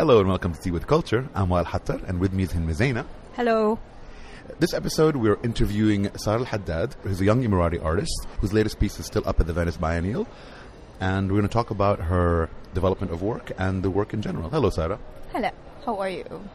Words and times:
Hello 0.00 0.18
and 0.18 0.30
welcome 0.30 0.54
to 0.54 0.58
Tea 0.62 0.70
with 0.70 0.86
Culture. 0.86 1.28
I'm 1.34 1.48
Wael 1.48 1.66
Hattar 1.66 2.02
and 2.08 2.20
with 2.20 2.32
me 2.32 2.44
is 2.44 2.52
Hind 2.52 2.66
Mzaina. 2.66 3.04
Hello. 3.34 3.78
This 4.58 4.72
episode 4.72 5.14
we're 5.14 5.38
interviewing 5.42 6.10
Sara 6.16 6.38
Al-Haddad, 6.38 6.96
who's 7.02 7.20
a 7.20 7.24
young 7.26 7.42
Emirati 7.42 7.84
artist 7.84 8.26
whose 8.40 8.54
latest 8.54 8.80
piece 8.80 8.98
is 8.98 9.04
still 9.04 9.22
up 9.28 9.40
at 9.40 9.46
the 9.46 9.52
Venice 9.52 9.76
Biennale. 9.76 10.26
And 11.00 11.30
we're 11.30 11.40
going 11.40 11.48
to 11.48 11.52
talk 11.52 11.70
about 11.70 12.00
her 12.00 12.48
development 12.72 13.12
of 13.12 13.20
work 13.20 13.52
and 13.58 13.82
the 13.82 13.90
work 13.90 14.14
in 14.14 14.22
general. 14.22 14.48
Hello, 14.48 14.70
Sara. 14.70 14.98
Hello. 15.32 15.50
How 15.84 15.98
are 15.98 16.08
you? 16.08 16.48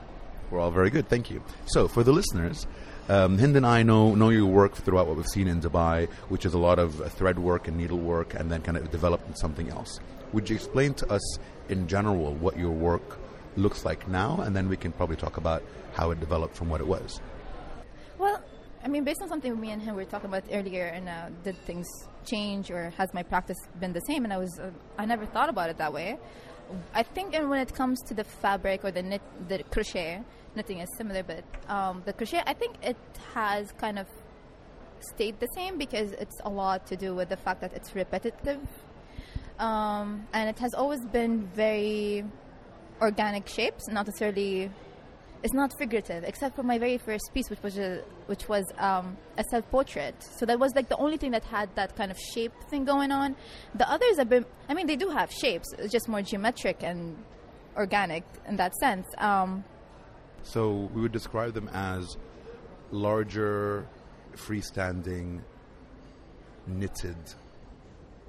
We're 0.49 0.59
all 0.59 0.71
very 0.71 0.89
good, 0.89 1.07
thank 1.07 1.29
you. 1.29 1.43
So, 1.67 1.87
for 1.87 2.01
the 2.01 2.13
listeners, 2.13 2.65
um, 3.09 3.37
Hind 3.37 3.55
and 3.55 3.67
I 3.67 3.83
know 3.83 4.15
know 4.15 4.29
your 4.29 4.47
work 4.47 4.73
throughout 4.73 5.05
what 5.05 5.17
we've 5.17 5.27
seen 5.27 5.47
in 5.47 5.61
Dubai, 5.61 6.09
which 6.29 6.47
is 6.47 6.55
a 6.55 6.59
lot 6.59 6.79
of 6.79 6.99
uh, 6.99 7.09
thread 7.09 7.37
work 7.37 7.67
and 7.67 7.77
needle 7.77 7.99
work, 7.99 8.33
and 8.33 8.51
then 8.51 8.63
kind 8.63 8.75
of 8.75 8.89
developed 8.89 9.27
into 9.27 9.37
something 9.37 9.69
else. 9.69 9.99
Would 10.33 10.49
you 10.49 10.55
explain 10.55 10.95
to 10.95 11.13
us, 11.13 11.37
in 11.69 11.87
general, 11.87 12.33
what 12.33 12.57
your 12.57 12.71
work 12.71 13.19
looks 13.57 13.85
like 13.85 14.07
now, 14.07 14.41
and 14.41 14.55
then 14.55 14.69
we 14.69 14.77
can 14.77 14.91
probably 14.91 15.15
talk 15.15 15.37
about 15.37 15.63
how 15.93 16.11
it 16.11 16.19
developed 16.19 16.55
from 16.55 16.69
what 16.69 16.81
it 16.81 16.87
was. 16.87 17.21
Well, 18.17 18.41
I 18.83 18.87
mean, 18.87 19.03
based 19.03 19.21
on 19.21 19.27
something 19.27 19.59
me 19.59 19.71
and 19.71 19.81
him 19.81 19.95
were 19.95 20.05
talking 20.05 20.29
about 20.29 20.43
earlier, 20.51 20.85
and 20.85 21.09
uh, 21.09 21.29
did 21.43 21.57
things 21.65 21.87
change 22.25 22.69
or 22.69 22.91
has 22.91 23.13
my 23.13 23.23
practice 23.23 23.57
been 23.79 23.93
the 23.93 24.01
same? 24.01 24.23
And 24.25 24.33
I 24.33 24.37
was, 24.37 24.59
uh, 24.59 24.69
I 24.97 25.05
never 25.05 25.25
thought 25.25 25.49
about 25.49 25.69
it 25.69 25.77
that 25.77 25.91
way. 25.91 26.19
I 26.93 27.03
think, 27.03 27.35
and 27.35 27.49
when 27.49 27.59
it 27.59 27.73
comes 27.73 28.01
to 28.03 28.13
the 28.13 28.23
fabric 28.23 28.83
or 28.83 28.91
the 28.91 29.03
knit, 29.03 29.21
the 29.47 29.63
crochet, 29.63 30.21
knitting 30.55 30.79
is 30.79 30.89
similar, 30.97 31.23
but 31.23 31.43
um, 31.69 32.03
the 32.05 32.13
crochet, 32.13 32.41
I 32.45 32.53
think 32.53 32.75
it 32.83 32.97
has 33.33 33.71
kind 33.73 33.99
of 33.99 34.07
stayed 34.99 35.39
the 35.39 35.47
same 35.55 35.77
because 35.77 36.11
it's 36.13 36.39
a 36.43 36.49
lot 36.49 36.87
to 36.87 36.95
do 36.95 37.13
with 37.13 37.29
the 37.29 37.37
fact 37.37 37.61
that 37.61 37.73
it's 37.73 37.95
repetitive, 37.95 38.61
um, 39.59 40.27
and 40.33 40.49
it 40.49 40.57
has 40.59 40.73
always 40.73 41.05
been 41.05 41.47
very 41.55 42.25
organic 43.01 43.47
shapes, 43.47 43.87
not 43.87 44.07
necessarily. 44.07 44.71
It's 45.43 45.53
not 45.53 45.77
figurative, 45.77 46.23
except 46.23 46.55
for 46.55 46.63
my 46.63 46.79
very 46.79 46.97
first 46.97 47.29
piece, 47.31 47.51
which 47.51 47.61
was 47.61 47.77
a, 47.77 48.01
which 48.25 48.49
was 48.49 48.65
um, 48.79 49.15
a 49.37 49.43
self-portrait. 49.43 50.15
So 50.23 50.45
that 50.47 50.57
was 50.57 50.73
like 50.73 50.89
the 50.89 50.97
only 50.97 51.17
thing 51.17 51.29
that 51.31 51.43
had 51.43 51.69
that 51.75 51.95
kind 51.95 52.09
of 52.09 52.17
shape 52.17 52.51
thing 52.71 52.83
going 52.83 53.11
on. 53.11 53.35
The 53.75 53.87
others 53.87 54.17
have 54.17 54.27
been, 54.27 54.45
I 54.67 54.73
mean, 54.73 54.87
they 54.87 54.95
do 54.95 55.09
have 55.09 55.31
shapes. 55.31 55.71
It's 55.77 55.91
just 55.91 56.07
more 56.07 56.23
geometric 56.23 56.81
and 56.81 57.15
organic 57.75 58.23
in 58.47 58.55
that 58.55 58.73
sense. 58.75 59.05
Um, 59.19 59.63
so 60.41 60.89
we 60.95 61.01
would 61.01 61.11
describe 61.11 61.53
them 61.53 61.69
as 61.73 62.17
larger, 62.91 63.87
freestanding, 64.35 65.41
knitted, 66.65 67.17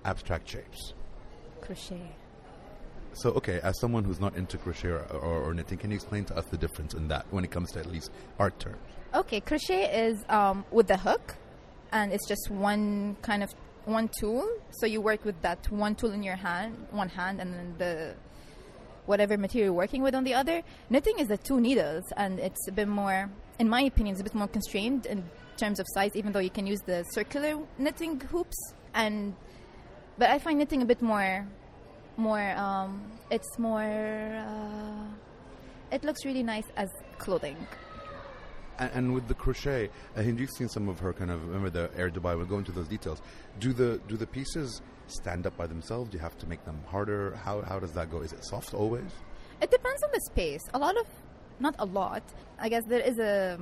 abstract 0.05 0.48
shapes. 0.51 0.92
Crochet. 1.62 2.11
So, 3.17 3.31
okay, 3.31 3.61
as 3.62 3.81
someone 3.81 4.05
who's 4.05 4.20
not 4.20 4.36
into 4.36 4.59
crochet 4.59 4.89
or, 4.89 4.98
or, 5.11 5.45
or, 5.45 5.55
knitting, 5.55 5.78
can 5.78 5.91
you 5.91 5.95
explain 5.95 6.27
to 6.27 6.36
us 6.36 6.45
the 6.50 6.59
difference 6.59 6.92
in 6.92 7.09
that 7.09 7.25
when 7.31 7.45
it 7.45 7.50
comes 7.50 7.73
to 7.73 7.78
at 7.78 7.86
least 7.86 8.11
art 8.39 8.61
terms? 8.61 8.77
Okay, 9.14 9.41
crochet 9.41 10.06
is 10.06 10.23
um, 10.28 10.67
with 10.70 10.86
the 10.86 10.98
hook, 10.98 11.34
and 11.92 12.12
it's 12.12 12.28
just 12.28 12.50
one 12.50 13.17
kind 13.23 13.42
of 13.42 13.55
one 13.86 14.11
tool. 14.20 14.47
So 14.70 14.84
you 14.84 15.00
work 15.00 15.25
with 15.25 15.41
that 15.41 15.70
one 15.70 15.95
tool 15.95 16.11
in 16.12 16.23
your 16.23 16.36
hand, 16.36 16.77
one 16.91 17.08
hand, 17.08 17.41
and 17.41 17.55
then 17.55 17.75
the 17.78 18.14
whatever 19.06 19.39
material 19.39 19.69
you're 19.69 19.73
working 19.73 20.03
with 20.03 20.14
on 20.14 20.25
the 20.25 20.34
other. 20.34 20.62
Knitting 20.91 21.19
is 21.19 21.28
the 21.28 21.39
two 21.39 21.58
needles, 21.58 22.05
and 22.19 22.39
it's 22.39 22.69
a 22.69 22.73
bit 22.73 22.86
more, 22.86 23.30
in 23.58 23.67
my 23.67 23.80
opinion, 23.80 24.12
it's 24.12 24.20
a 24.20 24.25
bit 24.25 24.34
more 24.34 24.48
constrained 24.48 25.06
in 25.06 25.25
terms 25.56 25.80
of 25.80 25.86
size. 25.95 26.14
Even 26.17 26.33
though 26.33 26.41
you 26.41 26.51
can 26.51 26.67
use 26.67 26.80
the 26.83 27.03
circular 27.12 27.56
knitting 27.78 28.20
hoops, 28.20 28.75
and 28.92 29.34
but 30.19 30.28
I 30.28 30.39
find 30.39 30.58
knitting 30.58 30.83
a 30.83 30.86
bit 30.86 31.01
more 31.01 31.47
more 32.17 32.50
um, 32.56 33.03
it's 33.31 33.59
more 33.59 33.83
uh, 33.83 35.05
it 35.92 36.05
looks 36.05 36.25
really 36.25 36.42
nice 36.42 36.67
as 36.77 36.91
clothing. 37.19 37.56
And, 38.78 38.91
and 38.95 39.14
with 39.14 39.28
the 39.28 39.34
crochet 39.34 39.91
I 40.17 40.23
think 40.23 40.39
you've 40.41 40.50
seen 40.50 40.69
some 40.69 40.89
of 40.89 40.98
her 41.00 41.12
kind 41.12 41.31
of 41.31 41.47
remember 41.47 41.70
the 41.70 41.91
Art 41.98 42.14
Dubai 42.14 42.36
we'll 42.36 42.47
go 42.47 42.58
into 42.58 42.73
those 42.73 42.89
details. 42.89 43.20
Do 43.61 43.73
the 43.73 44.01
do 44.08 44.17
the 44.17 44.27
pieces 44.27 44.83
stand 45.08 45.46
up 45.46 45.57
by 45.57 45.67
themselves? 45.67 46.11
Do 46.11 46.17
you 46.17 46.23
have 46.23 46.39
to 46.39 46.46
make 46.46 46.64
them 46.64 46.80
harder? 46.89 47.36
How, 47.36 47.63
how 47.63 47.79
does 47.79 47.92
that 47.92 48.11
go? 48.11 48.20
Is 48.20 48.33
it 48.33 48.45
soft 48.45 48.74
always? 48.74 49.11
It 49.61 49.70
depends 49.70 50.02
on 50.02 50.11
the 50.13 50.20
space. 50.20 50.63
A 50.74 50.79
lot 50.79 50.96
of 50.96 51.07
not 51.61 51.74
a 51.79 51.85
lot. 51.85 52.23
I 52.58 52.69
guess 52.69 52.85
there 52.86 53.01
is 53.01 53.19
a 53.19 53.58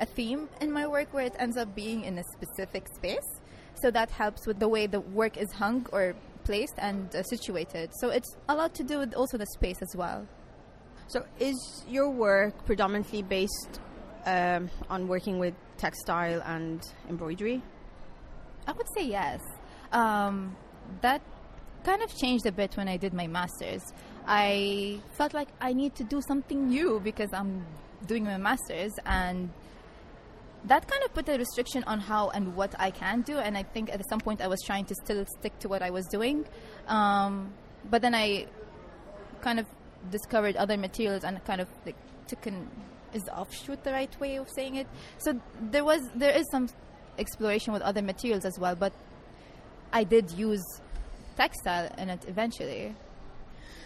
a 0.00 0.06
theme 0.06 0.48
in 0.60 0.72
my 0.72 0.86
work 0.86 1.12
where 1.12 1.24
it 1.24 1.34
ends 1.38 1.56
up 1.56 1.74
being 1.74 2.04
in 2.04 2.18
a 2.18 2.24
specific 2.24 2.88
space. 2.88 3.40
So 3.80 3.90
that 3.90 4.10
helps 4.10 4.46
with 4.46 4.58
the 4.58 4.68
way 4.68 4.86
the 4.86 5.00
work 5.00 5.36
is 5.36 5.52
hung 5.52 5.86
or 5.92 6.14
placed 6.44 6.74
and 6.78 7.14
uh, 7.14 7.22
situated. 7.24 7.90
So 8.00 8.10
it's 8.10 8.36
a 8.48 8.54
lot 8.54 8.74
to 8.74 8.84
do 8.84 8.98
with 8.98 9.14
also 9.14 9.38
the 9.38 9.46
space 9.46 9.80
as 9.82 9.94
well. 9.96 10.26
So 11.08 11.24
is 11.38 11.84
your 11.88 12.10
work 12.10 12.64
predominantly 12.64 13.22
based 13.22 13.80
um, 14.26 14.70
on 14.88 15.08
working 15.08 15.38
with 15.38 15.54
textile 15.76 16.42
and 16.46 16.80
embroidery? 17.08 17.62
I 18.66 18.72
would 18.72 18.86
say 18.96 19.04
yes. 19.04 19.40
Um, 19.92 20.56
that 21.02 21.20
kind 21.84 22.02
of 22.02 22.16
changed 22.16 22.46
a 22.46 22.52
bit 22.52 22.76
when 22.76 22.88
I 22.88 22.96
did 22.96 23.12
my 23.12 23.26
master's. 23.26 23.82
I 24.26 25.00
felt 25.12 25.34
like 25.34 25.48
I 25.60 25.74
need 25.74 25.94
to 25.96 26.04
do 26.04 26.22
something 26.22 26.68
new 26.68 27.00
because 27.00 27.28
I'm 27.34 27.66
doing 28.06 28.24
my 28.24 28.38
master's 28.38 28.92
and 29.04 29.50
that 30.64 30.88
kind 30.88 31.02
of 31.04 31.12
put 31.12 31.28
a 31.28 31.36
restriction 31.36 31.84
on 31.84 32.00
how 32.00 32.30
and 32.30 32.56
what 32.56 32.74
I 32.78 32.90
can 32.90 33.22
do. 33.22 33.38
And 33.38 33.56
I 33.56 33.62
think 33.62 33.92
at 33.92 34.00
some 34.08 34.20
point 34.20 34.40
I 34.40 34.48
was 34.48 34.60
trying 34.62 34.86
to 34.86 34.94
still 34.94 35.24
stick 35.38 35.58
to 35.60 35.68
what 35.68 35.82
I 35.82 35.90
was 35.90 36.06
doing. 36.06 36.46
Um, 36.88 37.52
but 37.90 38.02
then 38.02 38.14
I 38.14 38.46
kind 39.42 39.60
of 39.60 39.66
discovered 40.10 40.56
other 40.56 40.76
materials 40.76 41.24
and 41.24 41.42
kind 41.44 41.60
of 41.60 41.68
like 41.84 41.96
took 42.26 42.46
an 42.46 42.68
is 43.12 43.28
offshoot 43.28 43.84
the 43.84 43.92
right 43.92 44.20
way 44.20 44.36
of 44.36 44.48
saying 44.50 44.76
it. 44.76 44.88
So 45.18 45.40
there 45.60 45.84
was 45.84 46.00
there 46.14 46.36
is 46.36 46.46
some 46.50 46.68
exploration 47.18 47.72
with 47.72 47.82
other 47.82 48.02
materials 48.02 48.44
as 48.44 48.58
well, 48.58 48.74
but 48.74 48.92
I 49.92 50.04
did 50.04 50.32
use 50.32 50.64
textile 51.36 51.90
in 51.98 52.10
it 52.10 52.24
eventually. 52.26 52.94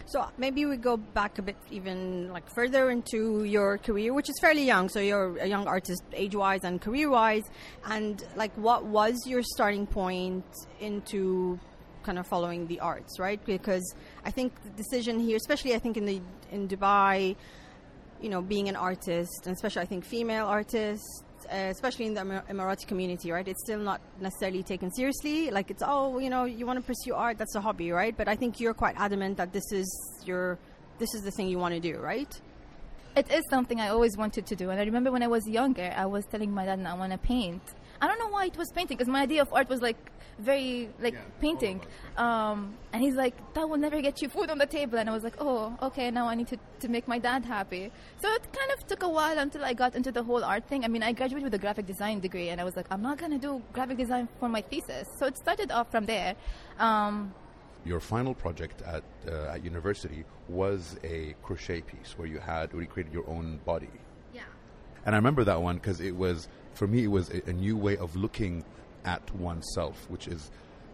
So 0.09 0.27
maybe 0.39 0.65
we 0.65 0.79
go 0.79 0.97
back 0.97 1.39
a 1.39 1.43
bit 1.43 1.57
even 1.71 2.33
like 2.33 2.49
further 2.55 2.91
into 2.91 3.45
your 3.45 3.77
career, 3.77 4.15
which 4.15 4.31
is 4.31 4.39
fairly 4.41 4.65
young. 4.65 4.89
So 4.89 5.01
you're 5.01 5.37
a 5.37 5.47
young 5.47 5.67
artist 5.67 6.03
age-wise 6.15 6.65
and 6.65 6.81
career-wise. 6.81 7.45
And 7.85 8.25
like 8.35 8.53
what 8.57 8.87
was 8.87 9.27
your 9.27 9.43
starting 9.43 9.87
point 9.87 10.47
into 10.81 11.61
kind 12.05 12.19
of 12.19 12.27
following 12.27 12.67
the 12.69 12.81
arts, 12.81 13.19
right? 13.19 13.45
Because 13.45 13.95
I 14.25 14.31
think 14.31 14.55
the 14.63 14.71
decision 14.71 15.21
here, 15.21 15.37
especially 15.37 15.75
I 15.75 15.79
think 15.79 15.99
in 15.99 16.07
the 16.07 16.23
in 16.51 16.69
Dubai, 16.69 17.37
you 18.23 18.31
know, 18.31 18.41
being 18.41 18.71
an 18.71 18.77
artist, 18.77 19.47
and 19.47 19.55
especially 19.55 19.83
I 19.83 19.87
think 19.87 20.07
female 20.07 20.47
artists, 20.47 21.23
Uh, 21.51 21.69
especially 21.71 22.05
in 22.05 22.13
the 22.13 22.21
Emirati 22.21 22.87
community, 22.87 23.33
right? 23.33 23.49
It's 23.49 23.63
still 23.63 23.79
not 23.79 24.03
necessarily 24.21 24.63
taken 24.63 24.91
seriously. 24.93 25.51
Like 25.51 25.71
it's 25.71 25.83
oh, 25.83 26.19
you 26.19 26.29
know, 26.29 26.45
you 26.45 26.67
want 26.67 26.79
to 26.79 26.85
pursue 26.85 27.15
art, 27.15 27.39
that's 27.39 27.55
a 27.55 27.61
hobby, 27.63 27.91
right? 27.91 28.15
But 28.15 28.29
I 28.29 28.37
think 28.37 28.61
you're 28.61 28.75
quite 28.75 28.97
adamant 28.99 29.39
that 29.39 29.55
this 29.55 29.73
is 29.73 29.89
your, 30.27 30.59
this 30.99 31.15
is 31.15 31.23
the 31.23 31.31
thing 31.31 31.49
you 31.49 31.59
want 31.59 31.73
to 31.73 31.81
do, 31.81 31.97
right? 32.01 32.29
It 33.17 33.31
is 33.33 33.43
something 33.49 33.81
I 33.81 33.89
always 33.89 34.15
wanted 34.19 34.45
to 34.45 34.55
do, 34.57 34.69
and 34.69 34.79
I 34.79 34.85
remember 34.85 35.11
when 35.11 35.23
I 35.23 35.27
was 35.27 35.49
younger, 35.49 35.91
I 35.97 36.05
was 36.05 36.27
telling 36.27 36.53
my 36.53 36.67
dad, 36.67 36.85
"I 36.85 36.93
want 36.93 37.13
to 37.13 37.19
paint." 37.19 37.63
I 38.01 38.07
don't 38.07 38.19
know 38.19 38.29
why 38.29 38.47
it 38.47 38.57
was 38.57 38.71
painting, 38.73 38.97
because 38.97 39.11
my 39.11 39.23
idea 39.23 39.43
of 39.43 39.53
art 39.53 39.69
was 39.69 39.83
like 39.83 39.97
very 40.39 40.89
like 41.01 41.15
yeah, 41.15 41.21
painting. 41.41 41.81
Um, 42.17 42.77
and 42.93 43.03
he's 43.03 43.15
like, 43.15 43.35
that 43.55 43.69
will 43.69 43.77
never 43.77 44.01
get 44.01 44.23
you 44.23 44.29
food 44.29 44.51
on 44.51 44.59
the 44.59 44.67
table. 44.67 44.99
And 44.99 45.11
I 45.11 45.13
was 45.13 45.25
like, 45.25 45.35
oh, 45.41 45.77
okay, 45.83 46.11
now 46.11 46.29
I 46.29 46.35
need 46.37 46.49
to, 46.49 46.59
to 46.81 46.89
make 46.89 47.09
my 47.09 47.19
dad 47.19 47.45
happy. 47.45 47.91
So 48.23 48.29
it 48.33 48.43
kind 48.53 48.71
of 48.73 48.87
took 48.87 49.03
a 49.03 49.09
while 49.09 49.39
until 49.39 49.65
I 49.65 49.73
got 49.73 49.97
into 49.97 50.13
the 50.13 50.23
whole 50.23 50.45
art 50.45 50.69
thing. 50.69 50.85
I 50.85 50.89
mean, 50.89 51.03
I 51.03 51.13
graduated 51.13 51.45
with 51.45 51.55
a 51.55 51.59
graphic 51.59 51.87
design 51.87 52.21
degree, 52.21 52.51
and 52.51 52.61
I 52.61 52.65
was 52.65 52.77
like, 52.77 52.87
I'm 52.91 53.03
not 53.03 53.19
going 53.19 53.33
to 53.33 53.39
do 53.39 53.63
graphic 53.73 53.97
design 53.97 54.29
for 54.39 54.49
my 54.49 54.61
thesis. 54.61 55.09
So 55.19 55.27
it 55.27 55.37
started 55.37 55.73
off 55.73 55.91
from 55.91 56.07
there. 56.07 56.37
Um, 56.79 57.35
your 57.85 58.01
final 58.01 58.35
project 58.35 58.83
at 58.83 59.03
uh, 59.27 59.55
at 59.55 59.65
university 59.65 60.25
was 60.49 60.97
a 61.05 61.35
crochet 61.43 61.81
piece 61.81 62.19
where 62.19 62.29
you 62.29 62.39
had 62.39 62.73
where 62.73 62.83
you 62.83 62.89
created 62.89 63.13
your 63.13 63.29
own 63.29 63.61
body. 63.65 63.91
Yeah. 64.35 64.43
And 65.07 65.15
I 65.15 65.19
remember 65.19 65.45
that 65.45 65.63
one 65.63 65.77
because 65.77 66.01
it 66.01 66.15
was 66.15 66.49
for 66.79 66.87
me 66.87 67.05
it 67.05 67.11
was 67.11 67.29
a, 67.31 67.43
a, 67.51 67.53
new 67.53 67.77
way 67.77 67.97
of 67.97 68.15
looking 68.15 68.65
at 69.05 69.35
oneself, 69.35 70.09
which 70.09 70.29
is 70.29 70.51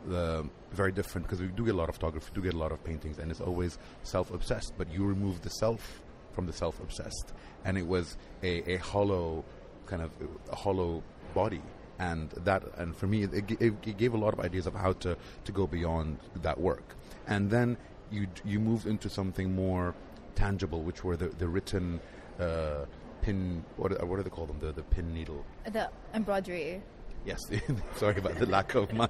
the 0.06 0.48
very 0.72 0.90
different 0.90 1.26
because 1.26 1.40
we 1.42 1.48
do 1.48 1.64
get 1.66 1.75
a 1.75 1.76
lot 1.76 1.90
of 1.90 1.94
photography, 1.96 2.31
do 2.34 2.40
get 2.40 2.54
a 2.54 2.58
lot 2.58 2.72
of 2.72 2.82
paintings, 2.82 3.19
and 3.19 3.31
it's 3.31 3.40
always 3.40 3.78
self-obsessed. 4.02 4.72
But 4.78 4.90
you 4.90 5.04
remove 5.04 5.42
the 5.42 5.50
self 5.50 6.02
from 6.32 6.46
the 6.46 6.54
self-obsessed, 6.54 7.34
and 7.66 7.76
it 7.76 7.86
was 7.86 8.16
a, 8.42 8.75
a 8.75 8.76
hollow 8.78 9.44
kind 9.86 10.00
of 10.00 10.10
a 10.50 10.56
hollow 10.56 11.02
body 11.34 11.60
and 11.98 12.31
that 12.31 12.62
and 12.78 12.96
for 12.96 13.06
me 13.06 13.25
it, 13.25 13.34
it, 13.34 13.75
it, 13.86 13.98
gave 13.98 14.14
a 14.14 14.16
lot 14.16 14.32
of 14.32 14.40
ideas 14.40 14.66
of 14.66 14.75
how 14.75 14.92
to 14.94 15.16
to 15.44 15.52
go 15.52 15.66
beyond 15.66 16.19
that 16.42 16.58
work 16.58 16.96
and 17.26 17.50
then 17.50 17.76
you 18.10 18.26
you 18.44 18.58
moved 18.58 18.86
into 18.86 19.08
something 19.10 19.54
more 19.54 19.94
tangible 20.34 20.82
which 20.82 21.04
were 21.04 21.16
the 21.16 21.28
the 21.28 21.46
written 21.46 22.00
uh, 22.40 22.84
pin 23.25 23.65
what 23.76 23.93
are, 23.93 24.06
what 24.06 24.17
do 24.17 24.23
they 24.23 24.31
call 24.31 24.47
them 24.47 24.59
the 24.61 24.73
the 24.73 24.82
pin 24.82 25.12
needle 25.12 25.44
the 25.73 25.88
embroidery 26.15 26.82
Yes, 27.26 27.41
sorry 27.97 28.19
about 28.19 28.38
the 28.38 28.44
lack 28.44 28.75
of 28.75 28.93
my 28.93 29.09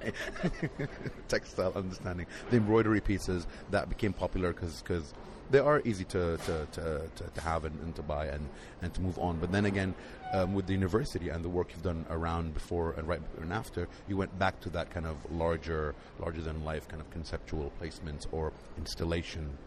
textile 1.27 1.73
understanding. 1.75 2.27
The 2.49 2.55
embroidery 2.55 3.01
pieces 3.01 3.45
that 3.71 3.89
became 3.89 4.13
popular 4.13 4.53
because 4.53 5.13
they 5.51 5.59
are 5.59 5.81
easy 5.85 6.05
to, 6.05 6.37
to, 6.37 6.67
to, 6.71 7.09
to, 7.15 7.23
to 7.33 7.41
have 7.41 7.65
and, 7.65 7.79
and, 7.81 7.95
to 7.95 8.01
buy 8.01 8.27
and, 8.27 8.47
and 8.81 8.93
to 8.93 9.01
move 9.01 9.19
on. 9.19 9.37
But 9.37 9.51
then 9.51 9.65
again, 9.65 9.93
um, 10.33 10.53
with 10.53 10.65
the 10.65 10.73
university 10.73 11.29
and 11.29 11.43
the 11.43 11.49
work 11.49 11.71
you've 11.71 11.83
done 11.83 12.05
around 12.09 12.53
before 12.53 12.93
and 12.93 13.07
right 13.07 13.21
and 13.41 13.53
after, 13.53 13.87
you 14.07 14.17
went 14.17 14.37
back 14.39 14.59
to 14.61 14.69
that 14.71 14.89
kind 14.89 15.05
of 15.05 15.17
larger, 15.31 15.93
larger 16.19 16.41
than 16.41 16.63
life 16.63 16.87
kind 16.87 17.01
of 17.01 17.09
conceptual 17.11 17.71
placements 17.81 18.27
or 18.31 18.53
installation 18.77 19.57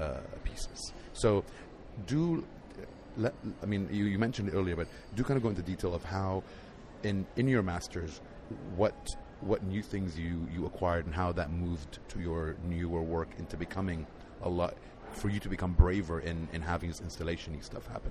uh, 0.00 0.20
pieces. 0.44 0.92
So, 1.12 1.44
do 2.06 2.44
let, 3.16 3.34
I 3.62 3.66
mean 3.66 3.88
you, 3.90 4.04
you 4.04 4.18
mentioned 4.18 4.50
earlier, 4.52 4.76
but 4.76 4.88
do 5.14 5.22
kind 5.22 5.36
of 5.36 5.42
go 5.42 5.48
into 5.48 5.62
detail 5.62 5.94
of 5.94 6.04
how 6.04 6.42
in 7.02 7.26
in 7.36 7.48
your 7.48 7.62
masters 7.62 8.20
what 8.76 9.16
what 9.40 9.62
new 9.64 9.82
things 9.82 10.18
you 10.18 10.46
you 10.52 10.66
acquired 10.66 11.06
and 11.06 11.14
how 11.14 11.32
that 11.32 11.50
moved 11.50 11.98
to 12.08 12.20
your 12.20 12.56
newer 12.64 13.02
work 13.02 13.28
into 13.38 13.56
becoming 13.56 14.06
a 14.42 14.48
lot 14.48 14.74
for 15.12 15.28
you 15.28 15.40
to 15.40 15.48
become 15.48 15.72
braver 15.72 16.20
in 16.20 16.48
in 16.52 16.62
having 16.62 16.88
this 16.88 17.00
installation 17.00 17.60
stuff 17.62 17.86
happen. 17.86 18.10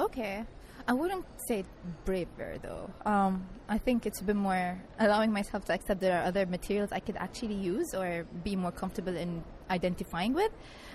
Okay. 0.00 0.44
I 0.88 0.92
wouldn't 0.94 1.26
say 1.46 1.64
braver 2.06 2.56
though. 2.62 2.90
Um, 3.04 3.46
I 3.68 3.76
think 3.76 4.06
it's 4.06 4.20
a 4.22 4.24
bit 4.24 4.34
more 4.34 4.80
allowing 4.98 5.30
myself 5.30 5.66
to 5.66 5.74
accept 5.74 6.00
there 6.00 6.18
are 6.18 6.24
other 6.24 6.46
materials 6.46 6.90
I 6.90 7.00
could 7.00 7.16
actually 7.16 7.54
use 7.54 7.94
or 7.94 8.26
be 8.42 8.56
more 8.56 8.72
comfortable 8.72 9.14
in 9.14 9.44
identifying 9.68 10.32
with. 10.32 10.50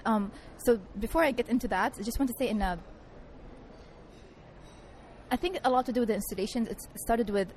Um, 0.06 0.31
so 0.66 0.80
before 1.00 1.24
I 1.24 1.31
get 1.31 1.50
into 1.50 1.68
that, 1.68 1.94
I 2.00 2.02
just 2.02 2.19
want 2.19 2.30
to 2.31 2.36
say 2.40 2.50
in 2.50 2.62
a 2.62 2.80
I 5.31 5.38
think 5.38 5.60
a 5.63 5.69
lot 5.69 5.86
to 5.86 5.92
do 5.92 6.02
with 6.02 6.10
the 6.10 6.16
installations. 6.16 6.68
It 6.68 6.80
started 6.96 7.30
with 7.30 7.54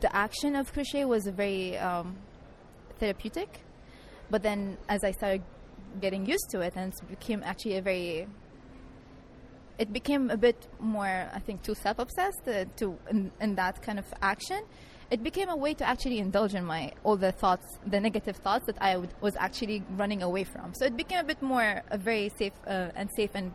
the 0.00 0.14
action 0.14 0.54
of 0.56 0.72
crochet 0.72 1.04
was 1.04 1.26
very 1.26 1.76
um, 1.78 2.16
therapeutic, 2.98 3.60
but 4.30 4.42
then 4.42 4.76
as 4.88 5.02
I 5.02 5.12
started 5.12 5.42
getting 6.00 6.26
used 6.26 6.50
to 6.50 6.60
it, 6.60 6.74
and 6.76 6.92
it 6.92 7.08
became 7.08 7.42
actually 7.42 7.76
a 7.76 7.82
very 7.82 8.26
it 9.78 9.92
became 9.92 10.30
a 10.30 10.36
bit 10.36 10.68
more, 10.78 11.28
I 11.32 11.38
think, 11.40 11.62
too 11.62 11.74
self-obsessed 11.74 12.46
uh, 12.46 12.64
to 12.76 12.98
in, 13.10 13.32
in, 13.40 13.54
that 13.56 13.82
kind 13.82 13.98
of 13.98 14.06
action. 14.22 14.62
It 15.10 15.22
became 15.22 15.48
a 15.48 15.56
way 15.56 15.74
to 15.74 15.86
actually 15.86 16.18
indulge 16.18 16.54
in 16.54 16.64
my 16.64 16.92
all 17.02 17.16
the 17.16 17.32
thoughts, 17.32 17.78
the 17.86 18.00
negative 18.00 18.36
thoughts 18.36 18.66
that 18.66 18.76
I 18.80 18.96
would, 18.96 19.10
was 19.20 19.36
actually 19.36 19.82
running 19.96 20.22
away 20.22 20.44
from. 20.44 20.74
So 20.74 20.86
it 20.86 20.96
became 20.96 21.20
a 21.20 21.24
bit 21.24 21.42
more 21.42 21.82
a 21.90 21.98
very 21.98 22.30
safe 22.38 22.52
uh, 22.66 22.88
and 22.94 23.10
safe 23.16 23.30
and 23.34 23.52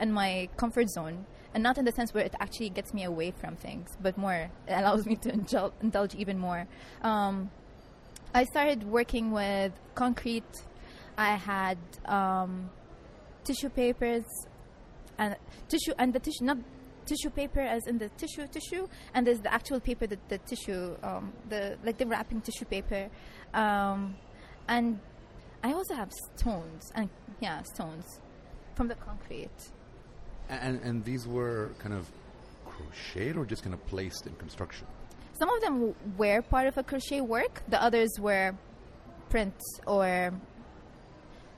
and 0.00 0.14
my 0.14 0.48
comfort 0.56 0.88
zone 0.90 1.26
and 1.54 1.62
not 1.62 1.78
in 1.78 1.84
the 1.84 1.92
sense 1.92 2.14
where 2.14 2.24
it 2.24 2.34
actually 2.40 2.70
gets 2.70 2.92
me 2.92 3.04
away 3.04 3.30
from 3.30 3.56
things, 3.56 3.96
but 4.00 4.16
more 4.16 4.50
it 4.66 4.72
allows 4.72 5.06
me 5.06 5.16
to 5.16 5.32
indulge, 5.32 5.72
indulge 5.82 6.14
even 6.14 6.38
more. 6.38 6.66
Um, 7.02 7.50
I 8.34 8.44
started 8.44 8.84
working 8.84 9.32
with 9.32 9.72
concrete. 9.94 10.44
I 11.16 11.34
had 11.36 11.78
um, 12.04 12.70
tissue 13.44 13.70
papers 13.70 14.24
and 15.18 15.36
tissue 15.68 15.92
and 15.98 16.12
the 16.12 16.18
tissue 16.20 16.44
not 16.44 16.58
tissue 17.06 17.30
paper 17.30 17.60
as 17.60 17.86
in 17.86 17.98
the 17.98 18.08
tissue 18.10 18.46
tissue 18.46 18.86
and 19.14 19.26
there's 19.26 19.40
the 19.40 19.52
actual 19.52 19.80
paper 19.80 20.06
that 20.06 20.28
the 20.28 20.38
tissue 20.38 20.94
um, 21.02 21.32
the 21.48 21.76
like 21.84 21.96
the 21.98 22.06
wrapping 22.06 22.40
tissue 22.40 22.64
paper 22.66 23.08
um, 23.54 24.14
and 24.68 25.00
I 25.62 25.72
also 25.72 25.94
have 25.94 26.12
stones 26.36 26.92
and 26.94 27.08
yeah 27.40 27.62
stones 27.62 28.20
from 28.74 28.88
the 28.88 28.94
concrete 28.94 29.70
and, 30.48 30.80
and 30.82 31.04
these 31.04 31.26
were 31.26 31.70
kind 31.78 31.94
of 31.94 32.06
crocheted 32.78 33.36
or 33.36 33.44
just 33.44 33.62
kind 33.62 33.74
of 33.74 33.86
placed 33.86 34.26
in 34.26 34.34
construction? 34.34 34.86
Some 35.38 35.50
of 35.50 35.60
them 35.60 35.94
were 36.16 36.42
part 36.42 36.66
of 36.66 36.78
a 36.78 36.82
crochet 36.82 37.20
work. 37.20 37.62
The 37.68 37.82
others 37.82 38.10
were 38.18 38.54
prints 39.30 39.64
or 39.86 40.32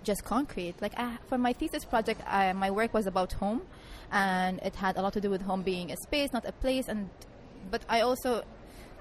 just 0.03 0.25
concrete. 0.25 0.75
Like 0.81 0.99
I, 0.99 1.19
for 1.29 1.39
my 1.39 1.53
thesis 1.53 1.85
project, 1.85 2.23
I, 2.27 2.53
my 2.53 2.71
work 2.71 2.95
was 2.95 3.07
about 3.07 3.33
home, 3.35 3.63
and 4.11 4.61
it 4.63 4.75
had 4.77 4.97
a 4.97 5.03
lot 5.03 5.13
to 5.15 5.21
do 5.21 5.31
with 5.31 5.43
home 5.43 5.63
being 5.63 5.91
a 5.91 5.97
space, 5.97 6.33
not 6.33 6.47
a 6.47 6.53
place. 6.53 6.89
And 6.89 7.11
but 7.71 7.83
I 7.89 8.01
also 8.01 8.43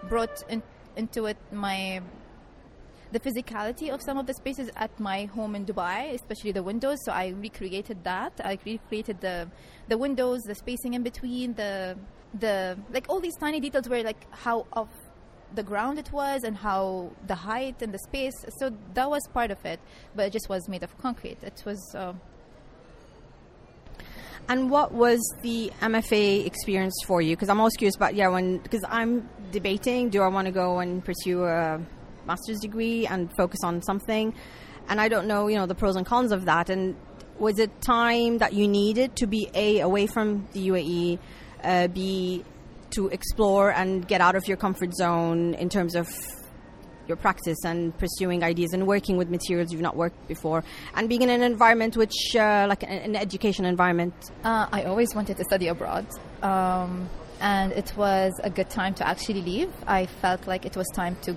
brought 0.07 0.43
in, 0.49 0.63
into 0.95 1.25
it 1.25 1.37
my 1.51 2.01
the 3.11 3.19
physicality 3.19 3.89
of 3.89 4.01
some 4.03 4.17
of 4.17 4.27
the 4.27 4.33
spaces 4.33 4.69
at 4.75 4.97
my 4.99 5.25
home 5.25 5.55
in 5.55 5.65
Dubai, 5.65 6.13
especially 6.13 6.51
the 6.51 6.61
windows. 6.61 6.97
So 7.05 7.11
I 7.11 7.29
recreated 7.29 8.03
that. 8.03 8.39
I 8.43 8.59
recreated 8.65 9.21
the 9.21 9.47
the 9.87 9.97
windows, 9.97 10.41
the 10.41 10.55
spacing 10.55 10.93
in 10.93 11.03
between, 11.03 11.53
the 11.53 11.97
the 12.39 12.77
like 12.91 13.07
all 13.09 13.19
these 13.19 13.35
tiny 13.35 13.59
details 13.59 13.89
where 13.89 14.03
like 14.03 14.31
how 14.31 14.67
off 14.73 14.89
the 15.55 15.63
ground 15.63 15.99
it 15.99 16.11
was 16.11 16.43
and 16.43 16.57
how 16.57 17.11
the 17.27 17.35
height 17.35 17.81
and 17.81 17.93
the 17.93 17.99
space. 17.99 18.33
So 18.59 18.71
that 18.93 19.09
was 19.09 19.21
part 19.33 19.51
of 19.51 19.63
it, 19.65 19.79
but 20.15 20.27
it 20.27 20.33
just 20.33 20.49
was 20.49 20.67
made 20.67 20.83
of 20.83 20.97
concrete. 20.97 21.37
It 21.43 21.63
was. 21.65 21.79
Uh, 21.95 22.13
and 24.47 24.71
what 24.71 24.91
was 24.91 25.19
the 25.43 25.71
MFA 25.81 26.45
experience 26.45 26.95
for 27.05 27.21
you? 27.21 27.35
Because 27.35 27.49
I'm 27.49 27.59
always 27.59 27.75
curious 27.75 27.95
about 27.95 28.15
yeah, 28.15 28.29
when 28.29 28.57
because 28.57 28.83
I'm 28.87 29.29
debating, 29.51 30.09
do 30.09 30.21
I 30.21 30.27
want 30.27 30.45
to 30.47 30.51
go 30.51 30.79
and 30.79 31.03
pursue 31.03 31.43
a 31.43 31.79
master's 32.29 32.59
degree 32.59 33.07
and 33.07 33.35
focus 33.35 33.59
on 33.63 33.81
something. 33.81 34.33
And 34.87 35.01
I 35.01 35.09
don't 35.09 35.27
know, 35.27 35.47
you 35.47 35.57
know, 35.57 35.65
the 35.65 35.75
pros 35.75 35.95
and 35.95 36.05
cons 36.05 36.31
of 36.31 36.45
that. 36.45 36.69
And 36.69 36.95
was 37.37 37.59
it 37.59 37.81
time 37.81 38.37
that 38.37 38.53
you 38.53 38.67
needed 38.67 39.15
to 39.17 39.27
be 39.27 39.49
a 39.53 39.79
away 39.79 40.07
from 40.07 40.47
the 40.53 40.67
UAE, 40.69 41.19
uh, 41.63 41.87
b 41.87 42.43
to 42.91 43.07
explore 43.09 43.71
and 43.71 44.07
get 44.07 44.21
out 44.21 44.35
of 44.35 44.47
your 44.47 44.57
comfort 44.57 44.93
zone 44.93 45.53
in 45.55 45.69
terms 45.69 45.95
of 45.95 46.09
your 47.07 47.17
practice 47.17 47.57
and 47.65 47.97
pursuing 47.97 48.43
ideas 48.43 48.71
and 48.71 48.85
working 48.85 49.17
with 49.17 49.29
materials 49.29 49.71
you've 49.71 49.81
not 49.81 49.95
worked 49.95 50.27
before 50.27 50.63
and 50.93 51.09
being 51.09 51.23
in 51.23 51.29
an 51.29 51.41
environment 51.41 51.97
which 51.97 52.35
uh, 52.35 52.67
like 52.69 52.83
an, 52.83 52.89
an, 52.89 53.15
education 53.15 53.65
environment? 53.65 54.13
Uh, 54.43 54.67
i 54.71 54.83
always 54.83 55.15
wanted 55.15 55.35
to 55.35 55.43
study 55.43 55.67
abroad 55.67 56.05
um, 56.43 57.09
and 57.39 57.71
it 57.73 57.93
was 57.95 58.33
a 58.43 58.49
good 58.49 58.69
time 58.69 58.93
to 58.95 59.07
actually 59.07 59.41
leave. 59.41 59.71
I 59.87 60.05
felt 60.05 60.47
like 60.47 60.65
it 60.65 60.75
was 60.75 60.87
time 60.93 61.15
to 61.23 61.35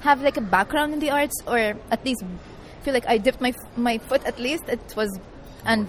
have 0.00 0.22
like 0.22 0.36
a 0.36 0.40
background 0.40 0.92
in 0.92 0.98
the 0.98 1.10
arts 1.10 1.34
or 1.46 1.58
at 1.58 2.04
least 2.04 2.24
feel 2.82 2.94
like 2.94 3.06
I 3.06 3.18
dipped 3.18 3.40
my 3.40 3.54
my 3.76 3.98
foot 3.98 4.24
at 4.24 4.38
least. 4.38 4.64
It 4.68 4.94
was 4.96 5.18
and 5.64 5.86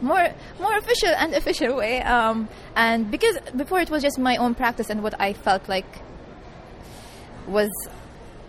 more 0.00 0.28
more 0.58 0.76
official 0.76 1.10
and 1.18 1.34
official 1.34 1.76
way 1.76 2.02
um, 2.02 2.48
and 2.76 3.10
because 3.10 3.38
before 3.56 3.80
it 3.80 3.90
was 3.90 4.02
just 4.02 4.18
my 4.18 4.36
own 4.36 4.54
practice 4.54 4.90
and 4.90 5.02
what 5.02 5.20
I 5.20 5.32
felt 5.32 5.68
like 5.68 5.86
was 7.46 7.70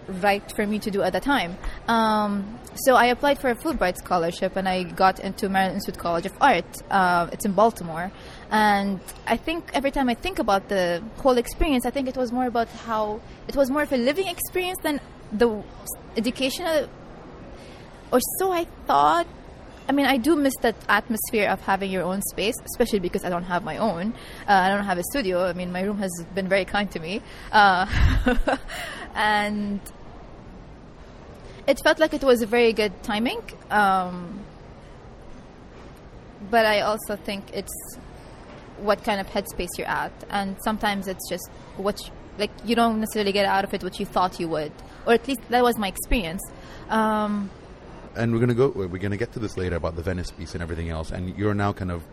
right 0.08 0.52
for 0.52 0.66
me 0.66 0.80
to 0.80 0.92
do 0.92 1.02
at 1.02 1.14
the 1.14 1.20
time 1.20 1.58
um, 1.88 2.60
so 2.76 2.96
I 2.96 3.06
applied 3.06 3.40
for 3.40 3.50
a 3.50 3.56
Fulbright 3.56 3.98
scholarship 3.98 4.56
and 4.56 4.68
I 4.68 4.84
got 4.84 5.20
into 5.20 5.50
Maryland 5.50 5.76
Institute 5.76 6.00
College 6.00 6.26
of 6.26 6.34
Art 6.42 6.66
uh, 6.90 7.28
it's 7.32 7.46
in 7.46 7.54
Baltimore 7.54 8.12
and 8.52 9.00
I 9.26 9.38
think 9.38 9.72
every 9.74 9.92
time 9.92 10.10
I 10.10 10.14
think 10.14 10.38
about 10.38 10.68
the 10.68 11.02
whole 11.18 11.38
experience, 11.38 11.86
I 11.86 11.90
think 11.90 12.10
it 12.10 12.18
was 12.18 12.34
more 12.34 12.46
about 12.48 12.68
how 12.68 13.22
it 13.48 13.56
was 13.56 13.72
more 13.72 13.84
of 13.84 13.94
a 13.94 13.98
living 13.98 14.28
experience 14.28 14.78
than 14.84 15.00
the 15.32 15.64
educational. 16.18 16.90
Or 18.12 18.20
so 18.40 18.52
I 18.52 18.66
thought. 18.86 19.28
I 19.92 19.94
mean, 19.94 20.06
I 20.06 20.16
do 20.16 20.38
miss 20.38 20.54
that 20.62 20.78
atmosphere 20.88 21.50
of 21.50 21.60
having 21.60 21.92
your 21.92 22.04
own 22.04 22.22
space, 22.22 22.56
especially 22.64 23.00
because 23.00 23.26
I 23.26 23.30
don't 23.30 23.44
have 23.44 23.66
my 23.66 23.76
own. 23.76 24.14
Uh, 24.48 24.54
I 24.54 24.70
don't 24.70 24.86
have 24.86 24.98
a 24.98 25.04
studio. 25.04 25.44
I 25.44 25.52
mean, 25.52 25.74
my 25.74 25.82
room 25.82 25.98
has 25.98 26.12
been 26.34 26.48
very 26.48 26.64
kind 26.64 26.90
to 26.92 27.00
me. 27.02 27.22
Uh, 27.52 27.86
and 29.16 29.82
it 31.68 31.82
felt 31.84 32.00
like 32.00 32.14
it 32.14 32.24
was 32.24 32.42
a 32.42 32.46
very 32.46 32.72
good 32.72 33.04
timing. 33.04 33.42
Um, 33.70 34.40
but 36.50 36.66
I 36.66 36.80
also 36.80 37.18
think 37.18 37.44
it's 37.54 37.98
what 38.78 39.04
kind 39.04 39.20
of 39.20 39.28
headspace 39.28 39.78
you're 39.78 39.90
at, 39.90 40.14
and 40.30 40.56
sometimes 40.64 41.10
it's 41.10 41.30
just 41.30 41.50
what 41.76 42.00
you, 42.00 42.14
like 42.38 42.52
you 42.64 42.78
don't 42.78 43.02
necessarily 43.02 43.34
get 43.34 43.46
out 43.46 43.66
of 43.66 43.74
it 43.74 43.84
what 43.84 44.00
you 44.00 44.06
thought 44.06 44.40
you 44.40 44.48
would, 44.48 44.72
or 45.06 45.12
at 45.12 45.28
least 45.28 45.42
that 45.50 45.62
was 45.62 45.78
my 45.78 45.90
experience. 45.90 46.42
Um, 46.90 47.50
and 48.16 48.34
we're 48.34 48.40
gonna 48.40 48.54
go. 48.54 48.70
We're 48.70 48.88
gonna 48.88 49.18
get 49.18 49.34
to 49.34 49.40
this 49.40 49.58
later 49.58 49.76
about 49.76 49.96
the 49.96 50.02
Venice 50.02 50.32
piece 50.32 50.54
and 50.54 50.62
everything 50.62 50.90
else. 50.90 51.12
And 51.12 51.38
you're 51.38 51.54
now 51.54 51.74
kind 51.74 51.92
of 51.92 52.04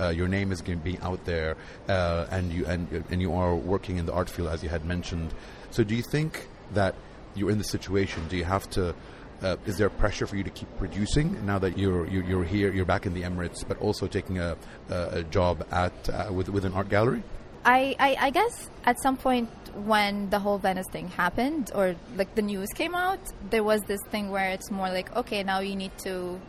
uh, 0.00 0.10
your 0.10 0.28
name 0.28 0.52
is 0.52 0.62
going 0.62 0.78
to 0.78 0.84
be 0.84 0.98
out 1.00 1.24
there, 1.24 1.56
uh, 1.88 2.26
and 2.30 2.52
you 2.52 2.66
and 2.66 3.04
and 3.10 3.20
you 3.20 3.34
are 3.34 3.54
working 3.54 3.96
in 3.96 4.06
the 4.06 4.12
art 4.12 4.30
field 4.30 4.48
as 4.48 4.62
you 4.62 4.68
had 4.68 4.84
mentioned. 4.84 5.34
So 5.70 5.84
do 5.84 5.94
you 5.94 6.02
think 6.02 6.48
that 6.74 6.94
you're 7.34 7.50
in 7.50 7.58
the 7.58 7.64
situation? 7.64 8.26
Do 8.28 8.36
you 8.36 8.44
have 8.44 8.68
to 8.70 8.94
uh, 9.42 9.56
is 9.66 9.78
there 9.78 9.88
pressure 9.88 10.26
for 10.26 10.36
you 10.36 10.44
to 10.44 10.50
keep 10.50 10.68
producing 10.78 11.44
now 11.46 11.58
that 11.58 11.78
you're 11.78 12.06
you're 12.08 12.44
here, 12.44 12.72
you're 12.72 12.84
back 12.84 13.06
in 13.06 13.14
the 13.14 13.22
Emirates, 13.22 13.66
but 13.66 13.78
also 13.78 14.06
taking 14.06 14.38
a, 14.38 14.56
a 14.88 15.22
job 15.24 15.66
at 15.70 16.08
uh, 16.08 16.32
with 16.32 16.48
with 16.48 16.64
an 16.64 16.72
art 16.72 16.88
gallery? 16.88 17.22
I, 17.64 17.96
I, 17.98 18.16
I 18.20 18.30
guess 18.30 18.70
at 18.84 19.00
some 19.02 19.16
point 19.16 19.48
when 19.74 20.30
the 20.30 20.38
whole 20.38 20.58
Venice 20.58 20.86
thing 20.90 21.08
happened, 21.08 21.70
or 21.74 21.94
like 22.16 22.34
the 22.34 22.42
news 22.42 22.68
came 22.74 22.94
out, 22.94 23.20
there 23.50 23.62
was 23.62 23.82
this 23.82 24.00
thing 24.10 24.30
where 24.30 24.50
it's 24.50 24.70
more 24.70 24.88
like, 24.88 25.14
okay, 25.16 25.42
now 25.42 25.60
you 25.60 25.76
need 25.76 25.96
to 25.98 26.40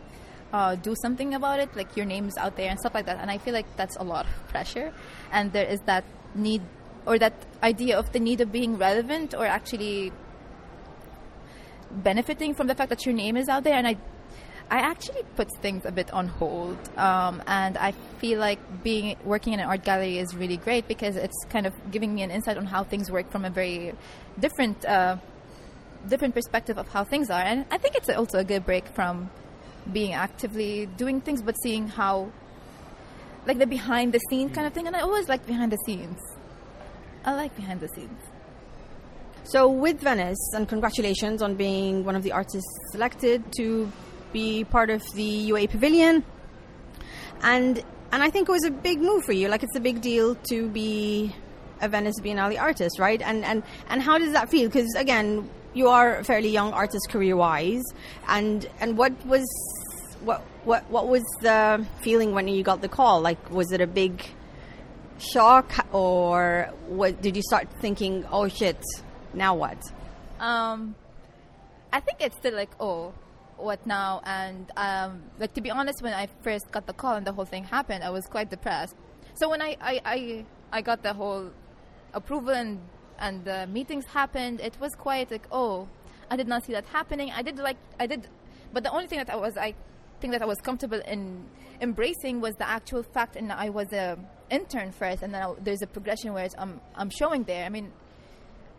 uh, 0.52 0.74
do 0.76 0.94
something 1.02 1.34
about 1.34 1.60
it, 1.60 1.74
like 1.76 1.96
your 1.96 2.06
name's 2.06 2.36
out 2.36 2.56
there 2.56 2.70
and 2.70 2.78
stuff 2.78 2.94
like 2.94 3.06
that. 3.06 3.18
And 3.20 3.30
I 3.30 3.38
feel 3.38 3.54
like 3.54 3.66
that's 3.76 3.96
a 3.96 4.04
lot 4.04 4.26
of 4.26 4.48
pressure, 4.48 4.92
and 5.32 5.52
there 5.52 5.66
is 5.66 5.80
that 5.86 6.04
need 6.34 6.62
or 7.06 7.18
that 7.18 7.34
idea 7.62 7.98
of 7.98 8.12
the 8.12 8.20
need 8.20 8.40
of 8.40 8.52
being 8.52 8.76
relevant 8.76 9.34
or 9.34 9.46
actually 9.46 10.12
benefiting 11.90 12.54
from 12.54 12.66
the 12.66 12.74
fact 12.74 12.90
that 12.90 13.04
your 13.04 13.14
name 13.14 13.36
is 13.36 13.48
out 13.48 13.64
there 13.64 13.74
and 13.74 13.86
I 13.86 13.96
I 14.70 14.78
actually 14.78 15.22
put 15.34 15.48
things 15.60 15.84
a 15.84 15.90
bit 15.90 16.12
on 16.12 16.28
hold, 16.28 16.78
um, 16.96 17.42
and 17.48 17.76
I 17.76 17.90
feel 18.18 18.38
like 18.38 18.60
being 18.84 19.16
working 19.24 19.52
in 19.52 19.58
an 19.58 19.66
art 19.66 19.82
gallery 19.82 20.18
is 20.18 20.32
really 20.36 20.58
great 20.58 20.86
because 20.86 21.16
it's 21.16 21.44
kind 21.48 21.66
of 21.66 21.74
giving 21.90 22.14
me 22.14 22.22
an 22.22 22.30
insight 22.30 22.56
on 22.56 22.66
how 22.66 22.84
things 22.84 23.10
work 23.10 23.32
from 23.32 23.44
a 23.44 23.50
very 23.50 23.92
different 24.38 24.84
uh, 24.84 25.16
different 26.08 26.34
perspective 26.34 26.78
of 26.78 26.88
how 26.88 27.02
things 27.02 27.30
are, 27.30 27.42
and 27.42 27.66
I 27.72 27.78
think 27.78 27.96
it's 27.96 28.08
also 28.10 28.38
a 28.38 28.44
good 28.44 28.64
break 28.64 28.86
from 28.88 29.30
being 29.92 30.12
actively 30.12 30.86
doing 30.86 31.20
things, 31.20 31.42
but 31.42 31.56
seeing 31.62 31.88
how 31.88 32.30
like 33.46 33.58
the 33.58 33.66
behind 33.66 34.12
the 34.12 34.20
scenes 34.30 34.54
kind 34.54 34.68
of 34.68 34.72
thing, 34.72 34.86
and 34.86 34.94
I 34.94 35.00
always 35.00 35.28
like 35.28 35.46
behind 35.46 35.72
the 35.72 35.78
scenes. 35.84 36.20
I 37.24 37.34
like 37.34 37.56
behind 37.56 37.80
the 37.80 37.88
scenes. 37.88 38.20
So, 39.42 39.68
with 39.68 40.00
Venice, 40.00 40.52
and 40.54 40.68
congratulations 40.68 41.42
on 41.42 41.56
being 41.56 42.04
one 42.04 42.14
of 42.14 42.22
the 42.22 42.30
artists 42.30 42.70
selected 42.92 43.42
to 43.56 43.90
be 44.32 44.64
part 44.64 44.90
of 44.90 45.02
the 45.14 45.50
UAE 45.50 45.70
Pavilion. 45.70 46.24
And 47.42 47.82
and 48.12 48.22
I 48.22 48.30
think 48.30 48.48
it 48.48 48.52
was 48.52 48.64
a 48.64 48.70
big 48.70 49.00
move 49.00 49.24
for 49.24 49.32
you. 49.32 49.48
Like 49.48 49.62
it's 49.62 49.76
a 49.76 49.80
big 49.80 50.00
deal 50.00 50.34
to 50.50 50.68
be 50.68 51.34
a 51.80 51.88
Venice 51.88 52.20
Biennale 52.20 52.60
artist, 52.60 52.98
right? 52.98 53.20
And 53.22 53.44
and 53.44 53.62
and 53.88 54.02
how 54.02 54.18
does 54.18 54.32
that 54.32 54.50
feel? 54.50 54.68
Because 54.68 54.94
again, 54.96 55.48
you 55.74 55.88
are 55.88 56.18
a 56.18 56.24
fairly 56.24 56.50
young 56.50 56.72
artist 56.72 57.08
career 57.10 57.36
wise, 57.36 57.84
and 58.28 58.68
and 58.80 58.96
what 58.98 59.12
was 59.26 59.46
what 60.24 60.42
what 60.64 60.88
what 60.90 61.08
was 61.08 61.24
the 61.40 61.86
feeling 62.00 62.32
when 62.32 62.48
you 62.48 62.62
got 62.62 62.80
the 62.82 62.88
call? 62.88 63.20
Like, 63.20 63.50
was 63.50 63.72
it 63.72 63.80
a 63.80 63.86
big 63.86 64.24
shock, 65.18 65.86
or 65.92 66.70
what? 66.86 67.22
Did 67.22 67.36
you 67.36 67.42
start 67.42 67.68
thinking, 67.80 68.24
oh 68.30 68.48
shit, 68.48 68.82
now 69.32 69.54
what? 69.54 69.78
Um, 70.38 70.94
I 71.92 72.00
think 72.00 72.18
it's 72.20 72.36
still 72.36 72.54
like, 72.54 72.70
oh, 72.80 73.12
what 73.62 73.86
now? 73.86 74.20
And 74.24 74.70
um, 74.76 75.22
like 75.38 75.54
to 75.54 75.60
be 75.60 75.70
honest, 75.70 76.02
when 76.02 76.12
I 76.14 76.28
first 76.42 76.70
got 76.70 76.86
the 76.86 76.92
call 76.92 77.14
and 77.14 77.26
the 77.26 77.32
whole 77.32 77.44
thing 77.44 77.64
happened, 77.64 78.04
I 78.04 78.10
was 78.10 78.26
quite 78.26 78.50
depressed. 78.50 78.96
So 79.34 79.48
when 79.48 79.62
I 79.62 79.76
I, 79.80 80.00
I, 80.04 80.44
I 80.72 80.82
got 80.82 81.02
the 81.02 81.12
whole 81.12 81.50
approval 82.12 82.54
and 82.54 82.80
and 83.18 83.44
the 83.44 83.66
meetings 83.66 84.06
happened, 84.06 84.60
it 84.60 84.78
was 84.80 84.94
quite 84.94 85.30
like 85.30 85.46
oh, 85.52 85.88
I 86.30 86.36
did 86.36 86.48
not 86.48 86.64
see 86.64 86.72
that 86.72 86.86
happening. 86.86 87.30
I 87.34 87.42
did 87.42 87.58
like 87.58 87.76
I 87.98 88.06
did, 88.06 88.28
but 88.72 88.84
the 88.84 88.90
only 88.90 89.06
thing 89.06 89.18
that 89.18 89.30
I 89.30 89.36
was 89.36 89.56
I 89.56 89.74
think 90.20 90.32
that 90.32 90.42
I 90.42 90.46
was 90.46 90.58
comfortable 90.60 91.00
in 91.06 91.44
embracing 91.80 92.40
was 92.40 92.54
the 92.56 92.68
actual 92.68 93.02
fact, 93.02 93.36
and 93.36 93.52
I 93.52 93.70
was 93.70 93.92
a 93.92 94.18
intern 94.50 94.92
first, 94.92 95.22
and 95.22 95.34
then 95.34 95.42
I, 95.42 95.54
there's 95.60 95.82
a 95.82 95.86
progression 95.86 96.32
where 96.32 96.48
I'm 96.58 96.80
I'm 96.94 97.10
showing 97.10 97.44
there. 97.44 97.64
I 97.64 97.68
mean, 97.68 97.92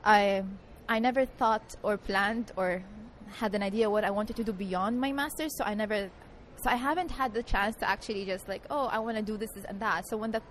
I 0.03 0.43
I 0.87 0.99
never 0.99 1.25
thought 1.25 1.75
or 1.83 1.97
planned 1.97 2.51
or 2.55 2.83
had 3.31 3.55
an 3.55 3.63
idea 3.63 3.89
what 3.89 4.03
I 4.03 4.11
wanted 4.11 4.35
to 4.37 4.43
do 4.43 4.53
beyond 4.53 4.99
my 4.99 5.11
master's, 5.11 5.55
so 5.57 5.63
I 5.63 5.73
never, 5.73 6.09
so 6.57 6.69
I 6.69 6.75
haven't 6.75 7.11
had 7.11 7.33
the 7.33 7.43
chance 7.43 7.75
to 7.77 7.89
actually 7.89 8.25
just 8.25 8.47
like, 8.47 8.63
oh, 8.69 8.85
I 8.85 8.99
want 8.99 9.17
to 9.17 9.23
do 9.23 9.37
this 9.37 9.49
and 9.67 9.79
that. 9.79 10.07
So 10.07 10.17
when 10.17 10.31
the 10.31 10.41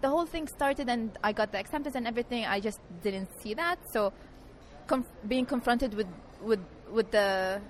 the 0.00 0.08
whole 0.08 0.26
thing 0.26 0.46
started 0.48 0.88
and 0.88 1.16
I 1.22 1.32
got 1.32 1.50
the 1.52 1.58
acceptance 1.58 1.94
and 1.94 2.06
everything, 2.06 2.44
I 2.44 2.60
just 2.60 2.78
didn't 3.02 3.28
see 3.40 3.54
that. 3.54 3.78
So 3.92 4.12
com- 4.86 5.06
being 5.26 5.46
confronted 5.46 5.94
with 5.94 6.08
with 6.42 6.60
with 6.90 7.10
the 7.10 7.60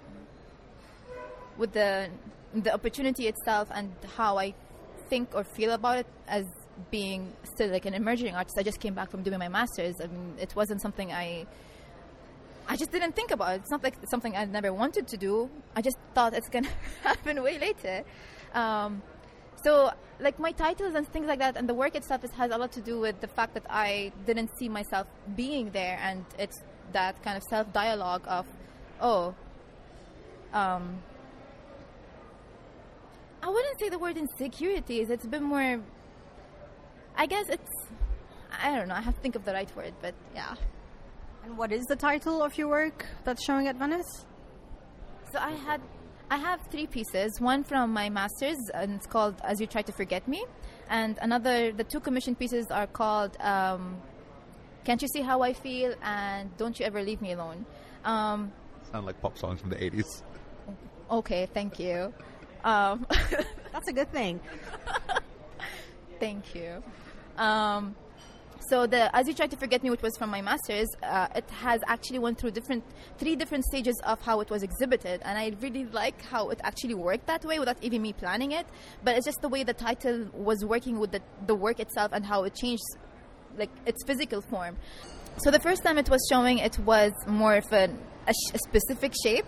with 1.56 1.72
the 1.72 2.08
the 2.54 2.72
opportunity 2.72 3.28
itself 3.28 3.68
and 3.72 3.92
how 4.16 4.38
I 4.38 4.54
think 5.08 5.34
or 5.34 5.44
feel 5.44 5.72
about 5.72 5.98
it 5.98 6.06
as 6.26 6.44
being 6.90 7.32
still 7.44 7.70
like 7.70 7.86
an 7.86 7.94
emerging 7.94 8.34
artist. 8.34 8.56
I 8.58 8.62
just 8.62 8.80
came 8.80 8.94
back 8.94 9.10
from 9.10 9.22
doing 9.22 9.38
my 9.38 9.48
masters. 9.48 9.94
I 10.02 10.06
mean, 10.06 10.34
it 10.40 10.54
wasn't 10.56 10.80
something 10.80 11.12
I 11.12 11.46
I 12.66 12.76
just 12.76 12.90
didn't 12.92 13.14
think 13.14 13.30
about 13.30 13.54
it. 13.54 13.60
It's 13.62 13.70
not 13.70 13.82
like 13.82 13.96
something 14.08 14.36
I 14.36 14.44
never 14.46 14.72
wanted 14.72 15.06
to 15.08 15.16
do. 15.16 15.50
I 15.76 15.82
just 15.82 15.96
thought 16.14 16.34
it's 16.34 16.48
gonna 16.48 16.68
happen 17.02 17.42
way 17.42 17.58
later. 17.58 18.04
Um, 18.54 19.02
so, 19.62 19.92
like 20.20 20.38
my 20.38 20.52
titles 20.52 20.94
and 20.94 21.06
things 21.08 21.26
like 21.26 21.38
that, 21.38 21.56
and 21.56 21.68
the 21.68 21.74
work 21.74 21.94
itself 21.94 22.24
is, 22.24 22.30
has 22.32 22.50
a 22.50 22.58
lot 22.58 22.72
to 22.72 22.80
do 22.80 23.00
with 23.00 23.20
the 23.20 23.28
fact 23.28 23.54
that 23.54 23.64
I 23.68 24.12
didn't 24.26 24.50
see 24.58 24.68
myself 24.68 25.06
being 25.34 25.70
there, 25.70 25.98
and 26.02 26.24
it's 26.38 26.62
that 26.92 27.22
kind 27.22 27.36
of 27.36 27.42
self 27.44 27.72
dialogue 27.72 28.24
of, 28.26 28.46
oh, 29.00 29.34
um, 30.52 31.02
I 33.42 33.48
wouldn't 33.48 33.78
say 33.78 33.88
the 33.88 33.98
word 33.98 34.16
insecurities. 34.16 35.10
It's 35.10 35.24
a 35.24 35.28
bit 35.28 35.42
more. 35.42 35.80
I 37.16 37.26
guess 37.26 37.48
it's. 37.48 37.70
I 38.62 38.74
don't 38.76 38.88
know. 38.88 38.94
I 38.94 39.00
have 39.00 39.14
to 39.14 39.20
think 39.20 39.34
of 39.34 39.44
the 39.44 39.52
right 39.52 39.74
word, 39.76 39.94
but 40.00 40.14
yeah. 40.34 40.54
And 41.44 41.58
what 41.58 41.72
is 41.72 41.84
the 41.86 41.96
title 41.96 42.42
of 42.42 42.56
your 42.56 42.68
work 42.68 43.04
that's 43.24 43.44
showing 43.44 43.68
at 43.68 43.76
Venice? 43.76 44.24
So 45.30 45.38
I 45.38 45.50
had, 45.50 45.80
I 46.30 46.38
have 46.38 46.60
three 46.70 46.86
pieces. 46.86 47.38
One 47.38 47.64
from 47.64 47.92
my 47.92 48.08
master's, 48.08 48.56
and 48.72 48.94
it's 48.94 49.06
called 49.06 49.34
"As 49.44 49.60
You 49.60 49.66
Try 49.66 49.82
to 49.82 49.92
Forget 49.92 50.26
Me," 50.26 50.44
and 50.88 51.18
another. 51.20 51.70
The 51.72 51.84
two 51.84 52.00
commissioned 52.00 52.38
pieces 52.38 52.66
are 52.70 52.86
called 52.86 53.36
um, 53.40 54.00
"Can't 54.84 55.02
You 55.02 55.08
See 55.08 55.20
How 55.20 55.42
I 55.42 55.52
Feel" 55.52 55.94
and 56.02 56.56
"Don't 56.56 56.78
You 56.80 56.86
Ever 56.86 57.02
Leave 57.02 57.20
Me 57.20 57.32
Alone." 57.32 57.66
Um, 58.04 58.50
Sound 58.90 59.04
like 59.06 59.20
pop 59.20 59.36
songs 59.36 59.60
from 59.60 59.70
the 59.70 59.76
80s. 59.76 60.22
okay, 61.10 61.46
thank 61.52 61.78
you. 61.78 62.12
Um, 62.64 63.06
That's 63.72 63.88
a 63.88 63.92
good 63.92 64.10
thing. 64.10 64.40
Thank 66.18 66.54
you. 66.54 66.82
Um, 67.36 67.94
so 68.60 68.86
the 68.86 69.14
as 69.14 69.28
you 69.28 69.34
try 69.34 69.46
to 69.46 69.56
forget 69.56 69.82
me, 69.82 69.90
which 69.90 70.02
was 70.02 70.16
from 70.16 70.30
my 70.30 70.40
masters, 70.40 70.88
uh, 71.02 71.28
it 71.34 71.48
has 71.50 71.82
actually 71.86 72.18
went 72.18 72.38
through 72.38 72.52
different 72.52 72.84
three 73.18 73.36
different 73.36 73.64
stages 73.64 74.00
of 74.04 74.20
how 74.22 74.40
it 74.40 74.50
was 74.50 74.62
exhibited, 74.62 75.20
and 75.24 75.38
I 75.38 75.52
really 75.60 75.84
like 75.84 76.22
how 76.22 76.48
it 76.50 76.60
actually 76.62 76.94
worked 76.94 77.26
that 77.26 77.44
way 77.44 77.58
without 77.58 77.76
even 77.82 78.02
me 78.02 78.12
planning 78.12 78.52
it. 78.52 78.66
But 79.02 79.16
it's 79.16 79.26
just 79.26 79.42
the 79.42 79.48
way 79.48 79.64
the 79.64 79.74
title 79.74 80.28
was 80.32 80.64
working 80.64 80.98
with 80.98 81.12
the 81.12 81.20
the 81.46 81.54
work 81.54 81.80
itself 81.80 82.12
and 82.12 82.24
how 82.24 82.44
it 82.44 82.54
changed, 82.54 82.84
like 83.58 83.70
its 83.86 84.02
physical 84.06 84.40
form. 84.40 84.76
So 85.38 85.50
the 85.50 85.60
first 85.60 85.82
time 85.82 85.98
it 85.98 86.08
was 86.08 86.24
showing, 86.30 86.58
it 86.58 86.78
was 86.78 87.12
more 87.26 87.56
of 87.56 87.72
an, 87.72 87.98
a, 88.28 88.32
sh- 88.32 88.54
a 88.54 88.58
specific 88.58 89.12
shape, 89.20 89.46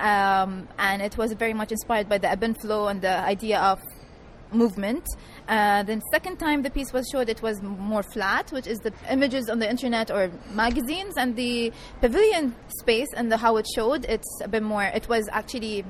um, 0.00 0.68
and 0.76 1.00
it 1.00 1.16
was 1.16 1.32
very 1.34 1.54
much 1.54 1.70
inspired 1.70 2.08
by 2.08 2.18
the 2.18 2.28
ebb 2.28 2.42
and 2.42 2.60
flow 2.60 2.88
and 2.88 3.00
the 3.00 3.16
idea 3.20 3.60
of 3.60 3.78
movement. 4.52 5.04
Uh, 5.50 5.82
then 5.82 6.00
second 6.12 6.36
time 6.36 6.62
the 6.62 6.70
piece 6.70 6.92
was 6.92 7.08
showed, 7.10 7.28
it 7.28 7.42
was 7.42 7.60
more 7.60 8.04
flat, 8.04 8.52
which 8.52 8.68
is 8.68 8.78
the 8.78 8.92
images 9.10 9.50
on 9.50 9.58
the 9.58 9.68
internet 9.68 10.08
or 10.08 10.30
magazines, 10.52 11.14
and 11.16 11.34
the 11.34 11.72
pavilion 12.00 12.54
space 12.78 13.08
and 13.16 13.32
the 13.32 13.36
how 13.36 13.56
it 13.56 13.66
showed, 13.74 14.04
it's 14.04 14.40
a 14.44 14.48
bit 14.48 14.62
more. 14.62 14.84
It 14.84 15.08
was 15.08 15.28
actually, 15.32 15.84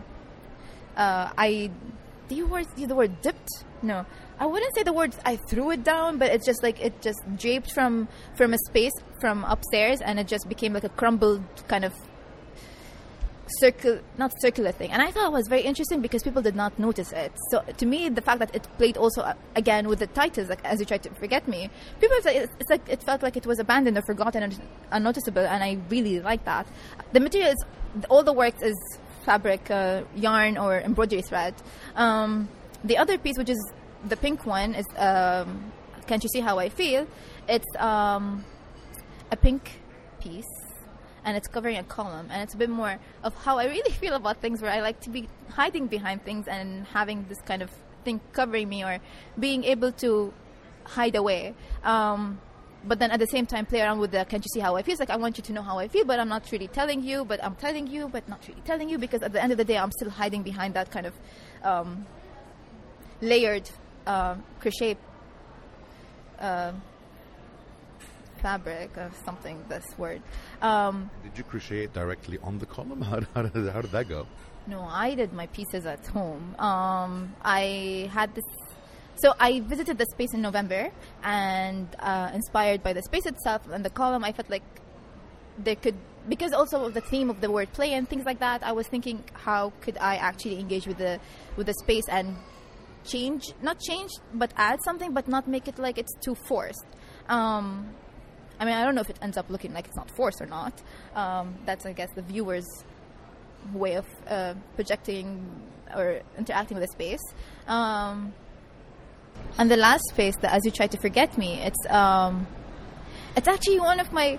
uh, 0.97 1.29
I, 1.37 1.71
do 2.29 2.35
you 2.35 2.47
word 2.47 2.69
the 2.75 2.95
word 2.95 3.21
dipped? 3.21 3.51
No, 3.83 4.07
I 4.39 4.47
wouldn't 4.47 4.75
say 4.75 4.83
the 4.83 4.95
words. 4.95 5.19
I 5.27 5.37
threw 5.37 5.71
it 5.73 5.85
down, 5.85 6.17
but 6.17 6.33
it's 6.33 6.47
just 6.47 6.63
like 6.63 6.81
it 6.81 7.03
just 7.03 7.21
draped 7.37 7.73
from 7.73 8.09
from 8.37 8.55
a 8.55 8.59
space 8.69 8.93
from 9.21 9.45
upstairs, 9.45 10.01
and 10.01 10.19
it 10.19 10.27
just 10.27 10.49
became 10.49 10.73
like 10.73 10.85
a 10.85 10.89
crumbled 10.89 11.45
kind 11.69 11.85
of 11.85 11.93
circle 13.59 14.01
not 14.19 14.33
circular 14.41 14.73
thing. 14.73 14.91
And 14.91 15.03
i 15.03 15.11
thought 15.11 15.27
it 15.27 15.33
was 15.33 15.49
very 15.49 15.63
interesting 15.63 16.01
because 16.01 16.23
people 16.23 16.43
did 16.43 16.57
not 16.57 16.79
notice 16.79 17.13
it. 17.13 17.33
So 17.51 17.61
to 17.77 17.87
me 17.87 18.09
the 18.09 18.21
fact 18.21 18.39
that 18.41 18.55
it 18.55 18.67
played 18.79 18.97
also 18.97 19.23
uh, 19.23 19.35
again 19.57 19.89
with 19.89 19.99
the 19.99 20.07
titles 20.07 20.49
like 20.49 20.65
as 20.65 20.81
you 20.81 20.87
tried 20.87 21.03
to 21.05 21.11
forget 21.15 21.47
me 21.49 21.71
people 22.01 22.17
it's 22.25 22.71
like 22.71 22.89
it 22.89 23.03
felt 23.03 23.23
like 23.23 23.37
it 23.37 23.47
was 23.47 23.59
abandoned 23.59 23.97
or 23.99 24.03
forgotten 24.03 24.43
and 24.43 24.61
unnoticeable 24.93 25.43
and 25.47 25.63
i 25.63 25.79
really 25.89 26.21
like 26.21 26.45
that. 26.45 26.67
The 27.13 27.21
material 27.21 27.51
is 27.51 27.65
all 28.09 28.23
the 28.23 28.33
work 28.33 28.55
is 28.63 28.77
fabric 29.25 29.71
uh, 29.71 30.03
yarn 30.15 30.57
or 30.57 30.79
embroidery 30.79 31.23
thread. 31.23 31.55
Um, 31.97 32.49
the 32.85 32.97
other 32.99 33.19
piece 33.19 33.37
which 33.37 33.51
is 33.51 33.73
the 34.09 34.17
pink 34.17 34.47
one 34.47 34.75
is 34.75 34.87
um, 34.97 35.73
can't 36.07 36.23
you 36.23 36.29
see 36.29 36.41
how 36.41 36.59
i 36.59 36.69
feel? 36.69 37.07
It's 37.49 37.77
um, 37.79 38.45
a 39.31 39.37
pink 39.37 39.81
piece 40.21 40.70
and 41.25 41.37
it's 41.37 41.49
covering 41.49 41.77
a 41.77 41.85
column 41.85 42.29
and 42.31 42.43
it's 42.43 42.55
a 42.55 42.57
bit 42.57 42.71
more 42.71 42.99
of 43.23 43.35
how 43.35 43.59
I 43.59 43.67
really 43.67 43.91
feel 44.03 44.15
about 44.15 44.41
things 44.41 44.63
where 44.63 44.71
I 44.71 44.81
like 44.81 45.01
to 45.01 45.11
be 45.11 45.29
hiding 45.51 45.87
behind 45.87 46.25
things 46.25 46.49
and 46.49 46.87
having 46.87 47.27
this 47.29 47.41
kind 47.43 47.63
of 47.63 47.71
thing 48.05 48.21
covering 48.33 48.69
me 48.69 48.85
or 48.85 48.99
being 49.39 49.65
able 49.65 49.93
to 49.93 50.33
hide 50.85 51.17
away. 51.17 51.55
Um, 51.85 52.41
but 52.85 52.99
then 52.99 53.11
at 53.11 53.21
the 53.21 53.27
same 53.27 53.47
time 53.47 53.67
play 53.67 53.83
around 53.83 53.99
with 53.99 54.11
the 54.11 54.25
can't 54.25 54.43
you 54.43 54.49
see 54.55 54.61
how 54.61 54.77
I 54.77 54.83
feel? 54.83 54.93
It's 54.93 55.01
like 55.01 55.11
I 55.11 55.17
want 55.17 55.37
you 55.37 55.45
to 55.45 55.53
know 55.53 55.63
how 55.63 55.79
I 55.79 55.89
feel, 55.89 56.05
but 56.05 56.19
I'm 56.19 56.29
not 56.29 56.51
really 56.51 56.69
telling 56.69 57.03
you, 57.03 57.25
but 57.25 57.43
I'm 57.45 57.55
telling 57.57 57.87
you, 57.87 58.09
but 58.09 58.27
not 58.29 58.47
really 58.49 58.63
telling 58.63 58.89
you 58.89 58.99
because 58.99 59.23
at 59.23 59.33
the 59.33 59.43
end 59.43 59.53
of 59.53 59.59
the 59.59 59.65
day 59.65 59.77
I'm 59.77 59.93
still 59.93 60.11
hiding 60.11 60.43
behind 60.43 60.75
that 60.75 60.91
kind 60.91 61.07
of 61.07 61.15
um, 61.63 62.07
layered 63.21 63.69
uh, 64.07 64.37
crochet 64.61 64.97
uh, 66.39 66.73
fabric 68.41 68.97
of 68.97 69.15
something 69.25 69.63
this 69.69 69.87
word 69.99 70.23
um, 70.63 71.11
Did 71.23 71.39
you 71.39 71.45
crochet 71.45 71.85
it 71.85 71.93
directly 71.93 72.39
on 72.43 72.59
the 72.59 72.67
column? 72.67 73.01
How, 73.11 73.21
how, 73.35 73.43
did, 73.43 73.73
how 73.73 73.81
did 73.81 73.93
that 73.93 74.09
go? 74.09 74.27
no 74.67 74.83
i 74.83 75.15
did 75.15 75.33
my 75.33 75.47
pieces 75.49 75.87
at 75.87 76.07
home 76.09 76.55
um, 76.59 77.35
i 77.43 78.09
had 78.13 78.35
this 78.35 78.45
so 79.23 79.35
I 79.39 79.61
visited 79.61 79.99
the 79.99 80.07
space 80.07 80.33
in 80.33 80.41
November, 80.41 80.91
and 81.23 81.87
uh, 81.99 82.31
inspired 82.33 82.83
by 82.83 82.95
the 82.95 83.03
space 83.03 83.27
itself 83.27 83.69
and 83.71 83.85
the 83.85 83.91
column, 83.91 84.25
I 84.25 84.33
felt 84.33 84.49
like 84.49 84.63
there 85.59 85.77
could 85.77 85.97
because 86.29 86.53
also 86.53 86.87
of 86.87 86.95
the 86.95 87.01
theme 87.03 87.29
of 87.29 87.41
the 87.43 87.51
word 87.51 87.71
play 87.73 87.93
and 87.93 88.09
things 88.09 88.25
like 88.25 88.41
that. 88.41 88.63
I 88.63 88.73
was 88.73 88.87
thinking, 88.87 89.23
how 89.35 89.73
could 89.83 89.99
I 89.99 90.17
actually 90.17 90.59
engage 90.59 90.87
with 90.87 90.97
the 90.97 91.21
with 91.57 91.67
the 91.67 91.75
space 91.75 92.09
and 92.09 92.37
change, 93.05 93.43
not 93.63 93.79
change, 93.81 94.11
but 94.33 94.53
add 94.57 94.79
something, 94.85 95.13
but 95.13 95.29
not 95.29 95.47
make 95.47 95.69
it 95.69 95.79
like 95.79 95.99
it's 95.99 96.15
too 96.25 96.35
forced. 96.35 96.87
Um, 97.29 97.91
I 98.61 98.67
mean, 98.67 98.75
I 98.75 98.85
don't 98.85 98.95
know 98.95 99.01
if 99.01 99.11
it 99.11 99.19
ends 99.23 99.37
up 99.37 99.49
looking 99.49 99.73
like 99.73 99.87
it's 99.87 99.97
not 99.97 100.11
forced 100.11 100.41
or 100.41 100.47
not. 100.47 100.75
Um, 101.15 101.55
that's, 101.65 101.87
I 101.87 101.93
guess, 101.93 102.11
the 102.15 102.23
viewer's 102.23 102.67
way 103.73 103.95
of 103.95 104.07
uh, 104.29 104.55
projecting 104.77 105.45
or 105.97 106.21
interacting 106.39 106.79
with 106.79 106.87
the 106.87 106.93
space. 106.93 107.23
Um, 107.67 108.35
and 109.59 109.71
the 109.71 109.77
last 109.77 110.05
space, 110.11 110.37
that 110.43 110.53
As 110.53 110.65
You 110.65 110.71
Try 110.71 110.87
to 110.89 110.99
Forget 110.99 111.39
Me, 111.39 111.55
it's 111.55 111.91
um, 111.91 112.47
it's 113.35 113.49
actually 113.49 113.81
one 113.81 113.99
of 113.99 114.13
my 114.13 114.39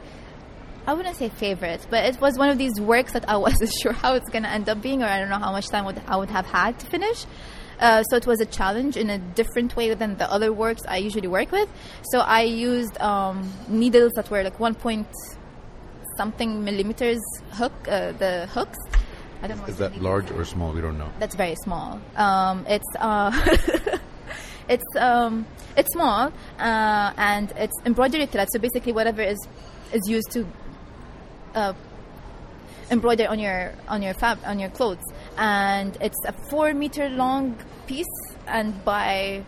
I 0.85 0.93
wouldn't 0.93 1.15
say 1.15 1.29
favorites, 1.29 1.85
but 1.89 2.05
it 2.05 2.19
was 2.19 2.37
one 2.37 2.49
of 2.49 2.57
these 2.57 2.79
works 2.79 3.13
that 3.13 3.29
I 3.29 3.37
wasn't 3.47 3.71
sure 3.81 3.93
how 3.93 4.15
it's 4.15 4.29
going 4.29 4.43
to 4.43 4.49
end 4.49 4.67
up 4.69 4.81
being, 4.81 5.03
or 5.03 5.05
I 5.05 5.19
don't 5.19 5.29
know 5.29 5.39
how 5.39 5.51
much 5.51 5.67
time 5.67 5.85
would, 5.85 6.01
I 6.07 6.17
would 6.17 6.29
have 6.29 6.45
had 6.45 6.79
to 6.79 6.85
finish. 6.85 7.25
Uh, 7.81 8.03
so 8.03 8.15
it 8.15 8.27
was 8.27 8.39
a 8.39 8.45
challenge 8.45 8.95
in 8.95 9.09
a 9.09 9.17
different 9.17 9.75
way 9.75 9.91
than 9.93 10.15
the 10.17 10.31
other 10.31 10.53
works 10.53 10.83
I 10.87 10.97
usually 10.97 11.27
work 11.27 11.51
with. 11.51 11.67
So 12.11 12.19
I 12.19 12.43
used 12.43 12.99
um, 13.01 13.51
needles 13.67 14.11
that 14.15 14.29
were 14.29 14.43
like 14.43 14.59
one 14.59 14.75
point 14.75 15.07
something 16.17 16.63
millimeters 16.63 17.21
hook, 17.51 17.73
uh, 17.87 18.11
the 18.13 18.47
hooks. 18.53 18.77
I 19.41 19.47
don't 19.47 19.57
know. 19.57 19.65
Is 19.65 19.77
that 19.77 19.99
large 19.99 20.29
or 20.31 20.45
small? 20.45 20.71
We 20.71 20.81
don't 20.81 20.99
know. 20.99 21.09
That's 21.19 21.35
very 21.35 21.55
small. 21.55 21.99
Um, 22.15 22.65
it's 22.67 22.85
uh, 22.99 23.31
it's 24.69 24.85
um, 24.97 25.47
it's 25.75 25.91
small 25.93 26.31
uh, 26.59 27.13
and 27.17 27.51
it's 27.57 27.73
embroidery 27.85 28.27
thread. 28.27 28.49
So 28.51 28.59
basically, 28.59 28.93
whatever 28.93 29.23
is 29.23 29.39
is 29.93 30.07
used 30.07 30.29
to 30.31 30.45
uh, 31.55 31.73
embroider 32.91 33.27
on 33.27 33.39
your 33.39 33.73
on 33.87 34.03
your 34.03 34.13
fab 34.13 34.37
on 34.45 34.59
your 34.59 34.69
clothes, 34.69 35.03
and 35.41 35.97
it's 36.01 36.23
a 36.25 36.33
four 36.49 36.71
meter 36.73 37.09
long 37.09 37.57
piece, 37.87 38.15
and 38.47 38.85
by 38.85 39.43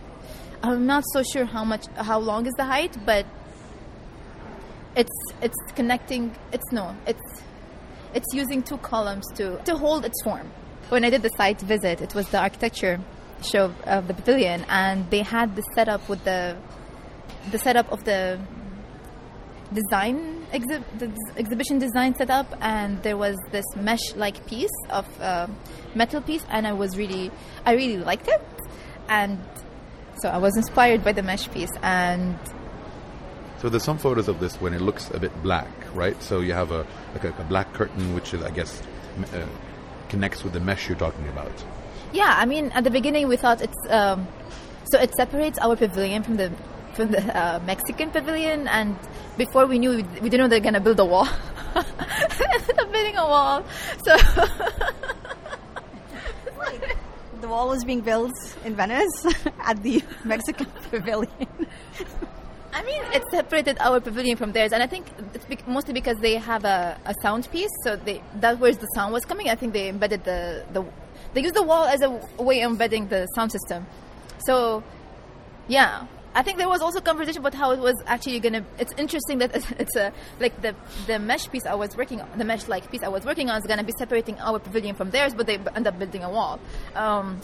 I'm 0.62 0.86
not 0.86 1.04
so 1.12 1.22
sure 1.22 1.44
how 1.44 1.64
much 1.64 1.86
how 1.96 2.18
long 2.18 2.46
is 2.46 2.52
the 2.54 2.64
height, 2.64 2.96
but 3.06 3.24
it's 4.96 5.18
it's 5.40 5.56
connecting. 5.76 6.34
It's 6.52 6.72
no, 6.72 6.96
it's 7.06 7.42
it's 8.12 8.26
using 8.34 8.62
two 8.62 8.78
columns 8.78 9.24
to 9.36 9.56
to 9.64 9.76
hold 9.76 10.04
its 10.04 10.20
form. 10.24 10.50
When 10.88 11.04
I 11.04 11.10
did 11.10 11.22
the 11.22 11.30
site 11.36 11.60
visit, 11.60 12.02
it 12.02 12.12
was 12.12 12.28
the 12.28 12.40
architecture 12.40 13.00
show 13.42 13.72
of 13.86 14.08
the 14.08 14.14
pavilion, 14.14 14.66
and 14.68 15.08
they 15.10 15.22
had 15.22 15.54
the 15.54 15.62
setup 15.76 16.08
with 16.08 16.24
the 16.24 16.56
the 17.52 17.58
setup 17.58 17.90
of 17.92 18.02
the 18.02 18.40
design 19.72 20.43
exhi- 20.54 20.84
the 20.98 21.10
exhibition 21.36 21.78
design 21.78 22.14
setup, 22.14 22.46
and 22.60 23.02
there 23.02 23.16
was 23.16 23.36
this 23.50 23.64
mesh-like 23.76 24.46
piece 24.46 24.76
of 24.90 25.06
uh, 25.20 25.48
metal 25.94 26.20
piece, 26.20 26.44
and 26.48 26.66
I 26.66 26.72
was 26.72 26.96
really, 26.96 27.30
I 27.66 27.72
really 27.74 27.98
liked 27.98 28.28
it, 28.28 28.42
and 29.08 29.38
so 30.22 30.28
I 30.28 30.38
was 30.38 30.56
inspired 30.56 31.04
by 31.04 31.12
the 31.12 31.22
mesh 31.22 31.50
piece, 31.50 31.74
and 31.82 32.38
so 33.58 33.68
there's 33.68 33.84
some 33.84 33.98
photos 33.98 34.28
of 34.28 34.40
this 34.40 34.60
when 34.60 34.74
it 34.74 34.80
looks 34.80 35.10
a 35.10 35.18
bit 35.18 35.32
black, 35.42 35.68
right? 35.94 36.20
So 36.22 36.40
you 36.40 36.52
have 36.52 36.70
a 36.70 36.86
like 37.14 37.24
a, 37.24 37.34
a 37.38 37.44
black 37.44 37.72
curtain, 37.72 38.14
which 38.14 38.34
is, 38.34 38.42
I 38.42 38.50
guess, 38.50 38.82
uh, 39.32 39.46
connects 40.08 40.44
with 40.44 40.52
the 40.52 40.60
mesh 40.60 40.88
you're 40.88 40.98
talking 40.98 41.26
about. 41.28 41.52
Yeah, 42.12 42.34
I 42.36 42.44
mean, 42.44 42.70
at 42.72 42.84
the 42.84 42.90
beginning 42.90 43.26
we 43.26 43.36
thought 43.36 43.62
it's 43.62 43.90
um, 43.90 44.28
so 44.84 45.00
it 45.00 45.14
separates 45.14 45.58
our 45.58 45.76
pavilion 45.76 46.22
from 46.22 46.36
the 46.36 46.52
from 46.94 47.10
the 47.10 47.22
uh, 47.36 47.60
Mexican 47.66 48.10
pavilion, 48.10 48.68
and 48.68 48.96
before 49.36 49.66
we 49.66 49.78
knew, 49.78 49.90
we, 49.90 50.02
we 50.20 50.28
didn't 50.28 50.40
know 50.40 50.48
they're 50.48 50.60
gonna 50.60 50.80
build 50.80 51.00
a 51.00 51.04
wall. 51.04 51.28
Up 51.74 52.92
building 52.92 53.16
a 53.16 53.26
wall, 53.26 53.64
so. 54.04 54.16
the 57.40 57.48
wall 57.48 57.68
was 57.68 57.84
being 57.84 58.00
built 58.00 58.32
in 58.64 58.74
Venice 58.74 59.26
at 59.60 59.82
the 59.82 60.02
Mexican 60.24 60.66
pavilion. 60.90 61.48
I 62.72 62.82
mean, 62.82 63.02
it 63.12 63.22
separated 63.30 63.76
our 63.80 64.00
pavilion 64.00 64.36
from 64.36 64.52
theirs, 64.52 64.72
and 64.72 64.82
I 64.82 64.86
think 64.86 65.06
it's 65.34 65.44
be- 65.44 65.58
mostly 65.66 65.92
because 65.92 66.18
they 66.18 66.36
have 66.36 66.64
a, 66.64 66.98
a 67.04 67.14
sound 67.22 67.48
piece, 67.52 67.70
so 67.84 67.96
they, 67.96 68.22
that 68.40 68.58
where 68.58 68.72
the 68.72 68.86
sound 68.94 69.12
was 69.12 69.24
coming. 69.24 69.48
I 69.48 69.54
think 69.54 69.72
they 69.72 69.88
embedded 69.88 70.24
the, 70.24 70.64
the 70.72 70.84
they 71.34 71.42
used 71.42 71.54
the 71.54 71.62
wall 71.62 71.84
as 71.84 72.00
a 72.02 72.10
way 72.42 72.62
of 72.62 72.72
embedding 72.72 73.08
the 73.08 73.26
sound 73.34 73.52
system. 73.52 73.86
So, 74.46 74.82
yeah, 75.68 76.06
I 76.34 76.42
think 76.42 76.58
there 76.58 76.68
was 76.68 76.80
also 76.80 77.00
conversation 77.00 77.40
about 77.40 77.54
how 77.54 77.70
it 77.70 77.78
was 77.78 77.94
actually 78.06 78.40
gonna. 78.40 78.64
It's 78.78 78.92
interesting 78.98 79.38
that 79.38 79.54
it's, 79.78 79.96
a 79.96 80.12
like 80.40 80.60
the 80.62 80.74
the 81.06 81.18
mesh 81.18 81.48
piece 81.50 81.64
I 81.64 81.74
was 81.74 81.96
working 81.96 82.20
on, 82.20 82.28
the 82.36 82.44
mesh 82.44 82.66
like 82.66 82.90
piece 82.90 83.02
I 83.02 83.08
was 83.08 83.24
working 83.24 83.50
on 83.50 83.60
is 83.60 83.66
gonna 83.66 83.84
be 83.84 83.92
separating 83.98 84.38
our 84.40 84.58
pavilion 84.58 84.96
from 84.96 85.10
theirs, 85.10 85.34
but 85.34 85.46
they 85.46 85.58
end 85.74 85.86
up 85.86 85.98
building 85.98 86.24
a 86.24 86.30
wall. 86.30 86.58
Um, 86.94 87.40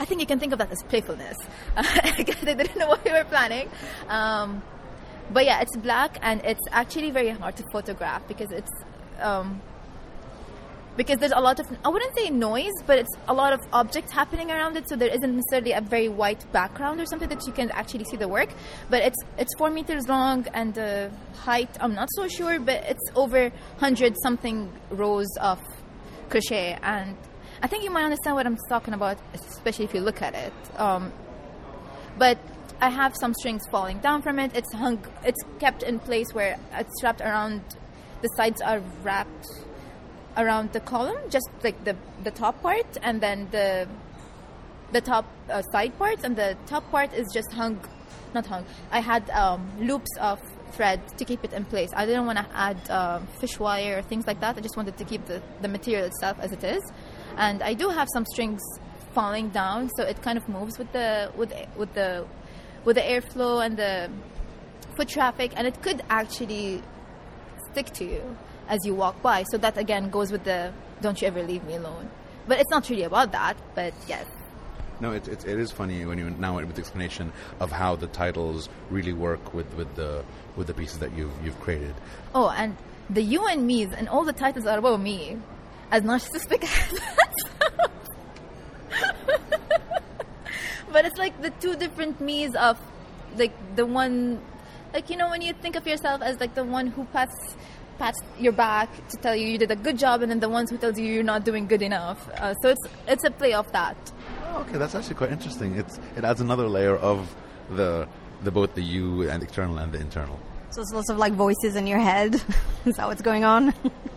I 0.00 0.04
think 0.04 0.20
you 0.20 0.26
can 0.26 0.38
think 0.38 0.52
of 0.52 0.58
that 0.58 0.70
as 0.70 0.82
playfulness. 0.84 1.36
they 2.42 2.54
didn't 2.54 2.76
know 2.76 2.88
what 2.88 3.04
we 3.04 3.12
were 3.12 3.24
planning. 3.24 3.68
Um, 4.08 4.62
but 5.32 5.44
yeah, 5.44 5.60
it's 5.60 5.76
black 5.76 6.18
and 6.22 6.40
it's 6.44 6.62
actually 6.70 7.10
very 7.10 7.30
hard 7.30 7.56
to 7.56 7.64
photograph 7.72 8.26
because 8.28 8.50
it's 8.50 8.70
um, 9.20 9.60
because 10.98 11.18
there's 11.18 11.32
a 11.32 11.40
lot 11.40 11.60
of 11.60 11.66
I 11.84 11.88
wouldn't 11.88 12.14
say 12.18 12.28
noise, 12.28 12.74
but 12.84 12.98
it's 12.98 13.14
a 13.28 13.32
lot 13.32 13.52
of 13.52 13.60
objects 13.72 14.12
happening 14.12 14.50
around 14.50 14.76
it, 14.76 14.88
so 14.88 14.96
there 14.96 15.08
isn't 15.08 15.36
necessarily 15.36 15.72
a 15.72 15.80
very 15.80 16.08
white 16.08 16.44
background 16.52 17.00
or 17.00 17.06
something 17.06 17.28
that 17.28 17.46
you 17.46 17.52
can 17.52 17.70
actually 17.70 18.04
see 18.04 18.16
the 18.16 18.26
work. 18.26 18.50
But 18.90 19.02
it's 19.02 19.20
it's 19.38 19.54
four 19.56 19.70
meters 19.70 20.08
long 20.08 20.46
and 20.52 20.74
the 20.74 21.10
height 21.36 21.70
I'm 21.80 21.94
not 21.94 22.08
so 22.16 22.26
sure, 22.26 22.58
but 22.58 22.82
it's 22.92 23.06
over 23.14 23.52
hundred 23.78 24.16
something 24.24 24.70
rows 24.90 25.32
of 25.40 25.60
crochet, 26.30 26.76
and 26.82 27.16
I 27.62 27.68
think 27.68 27.84
you 27.84 27.90
might 27.90 28.04
understand 28.04 28.34
what 28.34 28.46
I'm 28.46 28.58
talking 28.68 28.92
about, 28.92 29.18
especially 29.34 29.84
if 29.84 29.94
you 29.94 30.00
look 30.00 30.20
at 30.20 30.34
it. 30.34 30.52
Um, 30.76 31.12
but 32.18 32.38
I 32.80 32.90
have 32.90 33.14
some 33.16 33.34
strings 33.34 33.62
falling 33.70 34.00
down 34.00 34.22
from 34.22 34.40
it. 34.40 34.50
It's 34.52 34.72
hung. 34.74 34.98
It's 35.24 35.42
kept 35.60 35.84
in 35.84 36.00
place 36.00 36.26
where 36.32 36.58
it's 36.72 37.02
wrapped 37.04 37.20
around. 37.20 37.62
The 38.20 38.28
sides 38.36 38.60
are 38.60 38.80
wrapped 39.04 39.46
around 40.38 40.72
the 40.72 40.80
column, 40.80 41.18
just 41.28 41.48
like 41.62 41.84
the 41.84 41.94
the 42.24 42.30
top 42.30 42.62
part, 42.62 42.86
and 43.02 43.20
then 43.20 43.48
the 43.50 43.88
the 44.92 45.00
top 45.00 45.26
uh, 45.50 45.62
side 45.72 45.98
parts, 45.98 46.24
and 46.24 46.36
the 46.36 46.56
top 46.66 46.88
part 46.90 47.12
is 47.12 47.26
just 47.34 47.52
hung, 47.52 47.78
not 48.34 48.46
hung. 48.46 48.64
I 48.90 49.00
had 49.00 49.28
um, 49.30 49.70
loops 49.78 50.16
of 50.18 50.40
thread 50.72 51.00
to 51.18 51.24
keep 51.24 51.44
it 51.44 51.52
in 51.52 51.64
place. 51.64 51.90
I 51.94 52.06
didn't 52.06 52.26
want 52.26 52.38
to 52.38 52.46
add 52.54 52.78
uh, 52.88 53.20
fish 53.40 53.58
wire 53.58 53.98
or 53.98 54.02
things 54.02 54.26
like 54.26 54.40
that. 54.40 54.56
I 54.56 54.60
just 54.60 54.76
wanted 54.76 54.96
to 54.96 55.04
keep 55.04 55.26
the, 55.26 55.42
the 55.60 55.68
material 55.68 56.06
itself 56.06 56.38
as 56.40 56.52
it 56.52 56.64
is, 56.64 56.82
and 57.36 57.62
I 57.62 57.74
do 57.74 57.88
have 57.88 58.08
some 58.12 58.24
strings 58.26 58.62
falling 59.14 59.48
down, 59.50 59.90
so 59.96 60.04
it 60.04 60.22
kind 60.22 60.38
of 60.38 60.48
moves 60.48 60.78
with 60.78 60.92
the 60.92 61.32
with 61.36 61.52
with 61.76 61.92
the 61.94 62.26
with 62.84 62.96
the 62.96 63.02
airflow 63.02 63.64
and 63.64 63.76
the 63.76 64.10
foot 64.96 65.08
traffic, 65.08 65.52
and 65.56 65.66
it 65.66 65.82
could 65.82 66.02
actually 66.08 66.82
stick 67.70 67.90
to 67.94 68.04
you 68.04 68.36
as 68.68 68.84
you 68.84 68.94
walk 68.94 69.20
by. 69.22 69.44
So 69.50 69.58
that 69.58 69.76
again 69.76 70.10
goes 70.10 70.30
with 70.30 70.44
the 70.44 70.72
"Don't 71.00 71.20
you 71.20 71.28
ever 71.28 71.42
leave 71.42 71.64
me 71.64 71.76
alone." 71.76 72.10
But 72.46 72.60
it's 72.60 72.70
not 72.70 72.88
really 72.88 73.04
about 73.04 73.32
that. 73.32 73.56
But 73.74 73.94
yes. 74.06 74.26
No, 75.00 75.12
it's, 75.12 75.28
it's 75.28 75.44
it 75.44 75.58
is 75.58 75.70
funny 75.70 76.04
when 76.04 76.18
you 76.18 76.30
now 76.30 76.56
with 76.56 76.74
the 76.74 76.80
explanation 76.80 77.32
of 77.60 77.70
how 77.70 77.96
the 77.96 78.08
titles 78.08 78.68
really 78.90 79.12
work 79.12 79.54
with, 79.54 79.72
with 79.74 79.94
the 79.94 80.24
with 80.56 80.66
the 80.66 80.74
pieces 80.74 80.98
that 80.98 81.16
you've 81.16 81.32
you've 81.44 81.58
created. 81.60 81.94
Oh, 82.34 82.50
and 82.50 82.76
the 83.08 83.22
you 83.22 83.46
and 83.46 83.66
me's 83.66 83.92
and 83.92 84.08
all 84.08 84.24
the 84.24 84.32
titles 84.32 84.66
are 84.66 84.78
about 84.78 85.00
me, 85.00 85.38
as 85.90 86.02
narcissistic 86.02 86.64
as 86.82 87.00
that 87.00 87.90
but 90.92 91.04
it's 91.04 91.18
like 91.18 91.40
the 91.42 91.50
two 91.60 91.76
different 91.76 92.20
me's 92.20 92.54
of 92.54 92.78
like 93.36 93.52
the 93.76 93.86
one 93.86 94.40
like 94.92 95.10
you 95.10 95.16
know 95.16 95.28
when 95.28 95.42
you 95.42 95.52
think 95.52 95.76
of 95.76 95.86
yourself 95.86 96.22
as 96.22 96.40
like 96.40 96.54
the 96.54 96.64
one 96.64 96.88
who 96.88 97.04
pats 97.06 97.56
pats 97.98 98.20
your 98.38 98.52
back 98.52 98.88
to 99.08 99.16
tell 99.16 99.34
you 99.34 99.46
you 99.48 99.58
did 99.58 99.70
a 99.70 99.76
good 99.76 99.98
job, 99.98 100.22
and 100.22 100.30
then 100.30 100.40
the 100.40 100.48
ones 100.48 100.70
who 100.70 100.78
tells 100.78 100.98
you 100.98 101.06
you're 101.06 101.22
not 101.22 101.44
doing 101.44 101.66
good 101.66 101.82
enough. 101.82 102.28
Uh, 102.30 102.54
so 102.62 102.70
it's 102.70 102.86
it's 103.06 103.24
a 103.24 103.30
play 103.30 103.52
of 103.52 103.70
that. 103.72 103.96
Oh, 104.46 104.60
okay, 104.60 104.78
that's 104.78 104.94
actually 104.94 105.16
quite 105.16 105.32
interesting. 105.32 105.74
It's 105.76 105.98
it 106.16 106.24
adds 106.24 106.40
another 106.40 106.68
layer 106.68 106.96
of 106.96 107.34
the 107.70 108.08
the 108.42 108.50
both 108.50 108.74
the 108.74 108.82
you 108.82 109.28
and 109.28 109.42
external 109.42 109.78
and 109.78 109.92
the 109.92 110.00
internal. 110.00 110.38
So 110.70 110.82
it's 110.82 110.92
lots 110.92 111.10
of 111.10 111.18
like 111.18 111.32
voices 111.32 111.76
in 111.76 111.86
your 111.86 111.98
head. 111.98 112.34
Is 112.84 112.96
that 112.96 113.08
what's 113.08 113.22
going 113.22 113.44
on? 113.44 113.74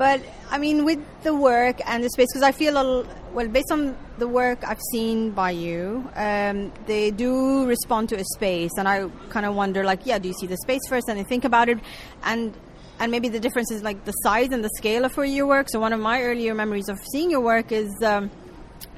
but 0.00 0.22
I 0.50 0.56
mean, 0.56 0.86
with 0.86 1.00
the 1.24 1.34
work 1.34 1.78
and 1.86 2.02
the 2.02 2.08
space, 2.08 2.28
because 2.32 2.42
I 2.42 2.52
feel 2.52 2.74
a 2.78 3.06
well, 3.34 3.48
based 3.48 3.70
on 3.70 3.94
the 4.16 4.26
work 4.26 4.66
I've 4.66 4.80
seen 4.92 5.32
by 5.32 5.50
you, 5.50 6.08
um, 6.16 6.72
they 6.86 7.10
do 7.10 7.66
respond 7.66 8.08
to 8.08 8.16
a 8.16 8.24
space, 8.36 8.70
and 8.78 8.88
I 8.88 9.10
kind 9.28 9.44
of 9.44 9.54
wonder, 9.54 9.84
like, 9.84 10.06
yeah, 10.06 10.18
do 10.18 10.28
you 10.28 10.34
see 10.40 10.46
the 10.46 10.56
space 10.56 10.80
first, 10.88 11.10
and 11.10 11.18
then 11.18 11.26
think 11.26 11.44
about 11.44 11.68
it, 11.68 11.78
and 12.22 12.54
and 12.98 13.12
maybe 13.12 13.28
the 13.28 13.40
difference 13.40 13.70
is 13.70 13.82
like 13.82 14.06
the 14.06 14.16
size 14.24 14.48
and 14.52 14.64
the 14.64 14.70
scale 14.78 15.04
of 15.04 15.14
where 15.18 15.26
you 15.26 15.46
work. 15.46 15.68
So 15.68 15.78
one 15.78 15.92
of 15.92 16.00
my 16.00 16.22
earlier 16.22 16.54
memories 16.54 16.88
of 16.88 16.98
seeing 17.12 17.30
your 17.30 17.40
work 17.40 17.70
is. 17.70 17.90
Um, 18.02 18.30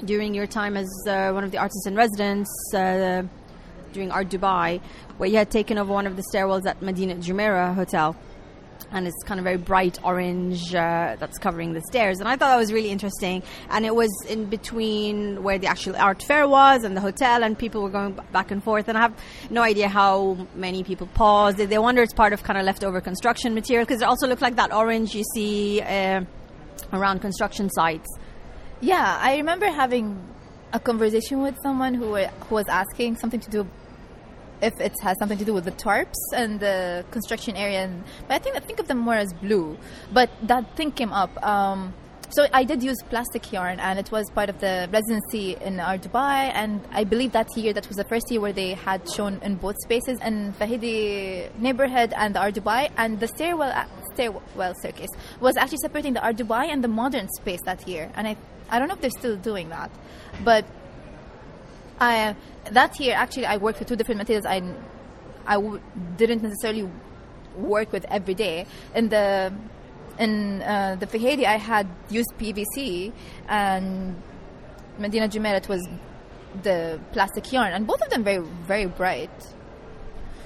during 0.05 0.33
your 0.33 0.47
time 0.47 0.77
as 0.77 0.89
uh, 1.09 1.33
one 1.33 1.43
of 1.43 1.51
the 1.51 1.59
artists 1.59 1.87
in 1.87 1.97
residence 1.97 2.49
uh, 2.73 3.23
during 3.93 4.11
Art 4.13 4.29
Dubai, 4.29 4.81
where 5.17 5.29
you 5.29 5.37
had 5.37 5.51
taken 5.51 5.77
over 5.77 5.93
one 5.93 6.07
of 6.07 6.15
the 6.15 6.23
stairwells 6.33 6.67
at 6.67 6.81
Madinat 6.81 7.21
Jumeirah 7.23 7.75
Hotel. 7.75 8.17
And 8.93 9.07
it's 9.07 9.23
kind 9.25 9.41
of 9.41 9.45
very 9.45 9.57
bright 9.57 9.99
orange 10.05 10.75
uh, 10.75 11.17
that's 11.19 11.39
covering 11.39 11.73
the 11.73 11.81
stairs. 11.83 12.21
And 12.21 12.29
I 12.29 12.33
thought 12.33 12.51
that 12.51 12.57
was 12.57 12.73
really 12.73 12.91
interesting. 12.91 13.43
And 13.71 13.87
it 13.87 13.95
was 13.95 14.11
in 14.29 14.47
between 14.47 15.43
where 15.43 15.59
the 15.59 15.67
actual 15.67 15.97
art 15.97 16.23
fair 16.23 16.47
was 16.47 16.85
and 16.85 16.97
the 16.97 17.01
hotel, 17.01 17.43
and 17.43 17.59
people 17.59 17.83
were 17.83 17.91
going 17.91 18.19
back 18.33 18.51
and 18.51 18.63
forth. 18.63 18.89
And 18.89 18.99
I 18.99 19.03
have 19.03 19.15
no 19.51 19.63
idea 19.63 19.89
how 19.89 20.47
many 20.55 20.85
people 20.85 21.07
paused. 21.15 21.57
They, 21.57 21.79
wonder 21.79 22.03
it's 22.03 22.13
part 22.13 22.33
of 22.33 22.43
kind 22.43 22.59
of 22.59 22.65
leftover 22.65 23.01
construction 23.01 23.55
material 23.55 23.85
because 23.85 24.03
it 24.03 24.05
also 24.05 24.29
looked 24.29 24.43
like 24.43 24.57
that 24.57 24.73
orange 24.73 25.15
you 25.15 25.25
see 25.35 25.81
uh, 25.81 26.23
around 26.93 27.21
construction 27.21 27.71
sites. 27.71 28.09
Yeah, 28.81 29.19
I 29.21 29.37
remember 29.37 29.67
having 29.67 30.23
a 30.73 30.81
conversation 30.81 31.43
with 31.43 31.57
someone 31.63 31.95
who, 31.95 32.17
who 32.17 32.55
was 32.55 32.67
asking 32.69 33.17
something 33.17 33.41
to 33.41 33.51
do 33.51 33.67
if 34.63 34.81
it 34.81 34.95
has 35.03 35.19
something 35.19 35.39
to 35.39 35.45
do 35.45 35.53
with 35.53 35.65
the 35.65 35.73
tarps 35.73 36.23
and 36.35 36.61
the 36.61 37.05
construction 37.11 37.57
area. 37.57 37.81
And, 37.81 38.05
but 38.29 38.35
I 38.35 38.39
think 38.39 38.57
I 38.57 38.61
think 38.61 38.79
of 38.79 38.87
them 38.89 38.99
more 38.99 39.15
as 39.15 39.33
blue. 39.35 39.77
But 40.13 40.31
that 40.45 40.77
thing 40.77 40.93
came 40.93 41.13
up. 41.13 41.31
Um, 41.45 41.93
so 42.31 42.47
I 42.55 42.65
did 42.65 42.83
use 42.83 42.97
plastic 43.11 43.53
yarn, 43.53 43.79
and 43.79 43.99
it 43.99 44.11
was 44.11 44.31
part 44.31 44.49
of 44.49 44.59
the 44.59 44.89
residency 44.91 45.55
in 45.61 45.79
Art 45.79 46.01
Dubai. 46.01 46.51
And 46.55 46.81
I 46.91 47.05
believe 47.05 47.33
that 47.33 47.55
year, 47.59 47.75
that 47.75 47.87
was 47.89 47.99
the 47.99 48.05
first 48.05 48.31
year 48.31 48.41
where 48.41 48.55
they 48.55 48.73
had 48.73 49.07
shown 49.11 49.39
in 49.43 49.57
both 49.57 49.77
spaces 49.83 50.19
in 50.23 50.55
Fahidi 50.55 51.55
neighborhood 51.59 52.15
and 52.17 52.35
Art 52.39 52.55
Dubai. 52.55 52.91
And 52.97 53.21
the 53.21 53.29
stairwell 53.29 53.87
stairwell 54.15 54.75
staircase 54.79 55.11
was 55.41 55.59
actually 55.59 55.83
separating 55.83 56.15
the 56.15 56.23
Art 56.23 56.37
Dubai 56.37 56.69
and 56.73 56.83
the 56.83 56.89
modern 56.89 57.29
space 57.37 57.61
that 57.67 57.87
year. 57.87 58.11
And 58.15 58.27
I 58.27 58.37
I 58.71 58.79
don't 58.79 58.89
know 58.89 58.95
if 58.95 59.03
they're 59.03 59.11
still 59.11 59.37
doing 59.37 59.69
that, 59.69 59.91
but 60.43 60.65
I 62.01 62.35
that 62.71 62.99
year 63.01 63.15
actually 63.15 63.47
I 63.47 63.57
worked 63.57 63.79
with 63.79 63.89
two 63.89 63.97
different 63.97 64.19
materials. 64.19 64.47
I 64.47 64.63
I 65.47 65.55
w- 65.55 65.81
didn't 66.17 66.43
necessarily 66.43 66.89
work 67.57 67.93
with 67.93 68.05
every 68.07 68.35
day. 68.35 68.67
In 68.95 69.09
the 69.09 69.53
in 70.19 70.63
uh, 70.63 70.97
the 70.99 71.07
Fahidi, 71.07 71.45
I 71.45 71.57
had 71.57 71.89
used 72.11 72.33
PVC, 72.39 73.13
and 73.49 74.21
Madinat 74.99 75.31
Jumeirah 75.31 75.67
was 75.69 75.87
the 76.63 77.01
plastic 77.13 77.51
yarn, 77.53 77.73
and 77.73 77.87
both 77.87 78.03
of 78.03 78.11
them 78.11 78.23
very 78.25 78.45
very 78.67 78.87
bright. 78.87 79.55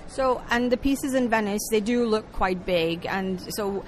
So, 0.09 0.40
and 0.50 0.70
the 0.70 0.76
pieces 0.76 1.14
in 1.14 1.28
Venice, 1.28 1.66
they 1.70 1.80
do 1.80 2.06
look 2.06 2.30
quite 2.32 2.64
big, 2.64 3.06
and 3.06 3.40
so 3.54 3.85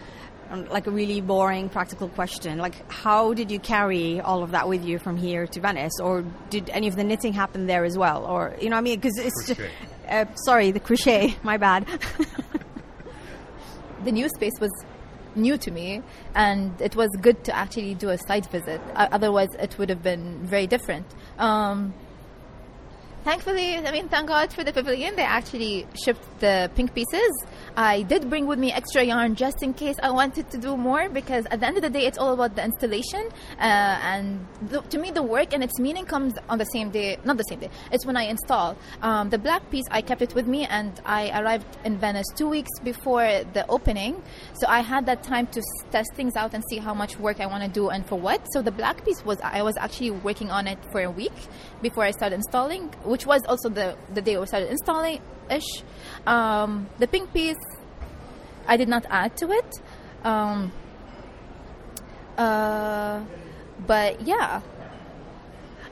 like 0.70 0.86
a 0.86 0.90
really 0.90 1.20
boring 1.20 1.68
practical 1.68 2.08
question 2.08 2.58
like 2.58 2.90
how 2.90 3.34
did 3.34 3.50
you 3.50 3.58
carry 3.58 4.20
all 4.20 4.42
of 4.42 4.50
that 4.52 4.68
with 4.68 4.84
you 4.84 4.98
from 4.98 5.16
here 5.16 5.46
to 5.46 5.60
venice? 5.60 5.92
Or 6.00 6.24
did 6.50 6.70
any 6.70 6.88
of 6.88 6.96
the 6.96 7.04
knitting 7.04 7.32
happen 7.32 7.66
there 7.66 7.84
as 7.84 7.96
well? 7.98 8.24
Or 8.24 8.54
you 8.60 8.70
know 8.70 8.76
what 8.76 8.80
i 8.80 8.82
mean? 8.82 9.00
Because 9.00 9.18
it's 9.18 9.46
just, 9.46 9.60
uh, 10.08 10.24
sorry 10.46 10.70
the 10.70 10.80
crochet 10.80 11.36
my 11.42 11.56
bad. 11.56 11.86
The 14.04 14.12
new 14.12 14.28
space 14.28 14.52
was 14.60 14.70
new 15.34 15.58
to 15.58 15.70
me 15.70 16.02
and 16.34 16.80
it 16.80 16.94
was 16.96 17.08
good 17.20 17.44
to 17.44 17.54
actually 17.54 17.94
do 17.94 18.10
a 18.10 18.18
site 18.18 18.46
visit. 18.46 18.80
Uh, 18.94 19.08
otherwise 19.10 19.48
it 19.58 19.76
would 19.78 19.88
have 19.88 20.02
been 20.02 20.46
very 20.46 20.66
different. 20.66 21.06
Um, 21.38 21.92
thankfully, 23.24 23.76
I 23.76 23.90
mean, 23.90 24.08
thank 24.08 24.28
God 24.28 24.52
for 24.52 24.62
the 24.64 24.72
pavilion. 24.72 25.16
They 25.16 25.22
actually 25.22 25.86
shipped 26.04 26.40
the 26.40 26.70
pink 26.74 26.94
pieces. 26.94 27.32
I 27.78 28.02
did 28.02 28.28
bring 28.28 28.48
with 28.48 28.58
me 28.58 28.72
extra 28.72 29.04
yarn 29.04 29.36
just 29.36 29.62
in 29.62 29.72
case 29.72 29.94
I 30.02 30.10
wanted 30.10 30.50
to 30.50 30.58
do 30.58 30.76
more 30.76 31.08
because 31.08 31.46
at 31.46 31.60
the 31.60 31.66
end 31.68 31.76
of 31.76 31.84
the 31.84 31.90
day, 31.90 32.06
it's 32.06 32.18
all 32.18 32.32
about 32.32 32.56
the 32.56 32.64
installation. 32.64 33.28
Uh, 33.56 33.62
and 34.02 34.44
the, 34.62 34.80
to 34.80 34.98
me, 34.98 35.12
the 35.12 35.22
work 35.22 35.54
and 35.54 35.62
its 35.62 35.78
meaning 35.78 36.04
comes 36.04 36.34
on 36.48 36.58
the 36.58 36.64
same 36.64 36.90
day, 36.90 37.18
not 37.24 37.36
the 37.36 37.44
same 37.44 37.60
day, 37.60 37.70
it's 37.92 38.04
when 38.04 38.16
I 38.16 38.24
install. 38.24 38.76
Um, 39.00 39.30
the 39.30 39.38
black 39.38 39.70
piece, 39.70 39.84
I 39.92 40.02
kept 40.02 40.22
it 40.22 40.34
with 40.34 40.48
me 40.48 40.66
and 40.66 41.00
I 41.04 41.40
arrived 41.40 41.68
in 41.84 41.98
Venice 41.98 42.26
two 42.34 42.48
weeks 42.48 42.70
before 42.82 43.44
the 43.52 43.64
opening. 43.68 44.24
So 44.54 44.66
I 44.66 44.80
had 44.80 45.06
that 45.06 45.22
time 45.22 45.46
to 45.46 45.62
test 45.92 46.12
things 46.16 46.34
out 46.34 46.54
and 46.54 46.64
see 46.70 46.78
how 46.78 46.94
much 46.94 47.16
work 47.20 47.38
I 47.38 47.46
want 47.46 47.62
to 47.62 47.70
do 47.70 47.90
and 47.90 48.04
for 48.04 48.18
what. 48.18 48.44
So 48.54 48.60
the 48.60 48.72
black 48.72 49.04
piece 49.04 49.24
was, 49.24 49.38
I 49.40 49.62
was 49.62 49.76
actually 49.76 50.10
working 50.10 50.50
on 50.50 50.66
it 50.66 50.78
for 50.90 51.02
a 51.02 51.10
week 51.12 51.46
before 51.80 52.02
I 52.02 52.10
started 52.10 52.34
installing, 52.34 52.88
which 53.04 53.24
was 53.24 53.44
also 53.44 53.68
the, 53.68 53.96
the 54.14 54.20
day 54.20 54.36
we 54.36 54.46
started 54.46 54.68
installing 54.68 55.20
ish. 55.50 55.82
Um, 56.26 56.88
the 56.98 57.06
pink 57.06 57.32
piece, 57.32 57.56
I 58.66 58.76
did 58.76 58.88
not 58.88 59.04
add 59.10 59.36
to 59.38 59.50
it. 59.50 59.80
Um, 60.24 60.72
uh, 62.36 63.22
but 63.86 64.20
yeah, 64.22 64.60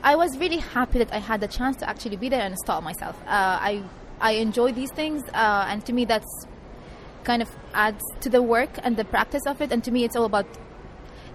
I 0.03 0.15
was 0.15 0.37
really 0.37 0.57
happy 0.57 0.99
that 0.99 1.13
I 1.13 1.19
had 1.19 1.41
the 1.41 1.47
chance 1.47 1.77
to 1.77 1.89
actually 1.89 2.17
be 2.17 2.29
there 2.29 2.41
and 2.41 2.53
install 2.53 2.81
myself. 2.81 3.19
Uh, 3.25 3.57
I 3.61 3.83
I 4.19 4.31
enjoy 4.33 4.71
these 4.71 4.91
things, 4.91 5.23
uh, 5.33 5.65
and 5.69 5.85
to 5.85 5.93
me 5.93 6.05
that's 6.05 6.47
kind 7.23 7.41
of 7.41 7.49
adds 7.73 8.01
to 8.21 8.29
the 8.29 8.41
work 8.41 8.69
and 8.83 8.95
the 8.95 9.03
practice 9.05 9.45
of 9.45 9.61
it. 9.61 9.71
And 9.71 9.83
to 9.83 9.91
me, 9.91 10.05
it's 10.05 10.15
all 10.15 10.25
about 10.25 10.47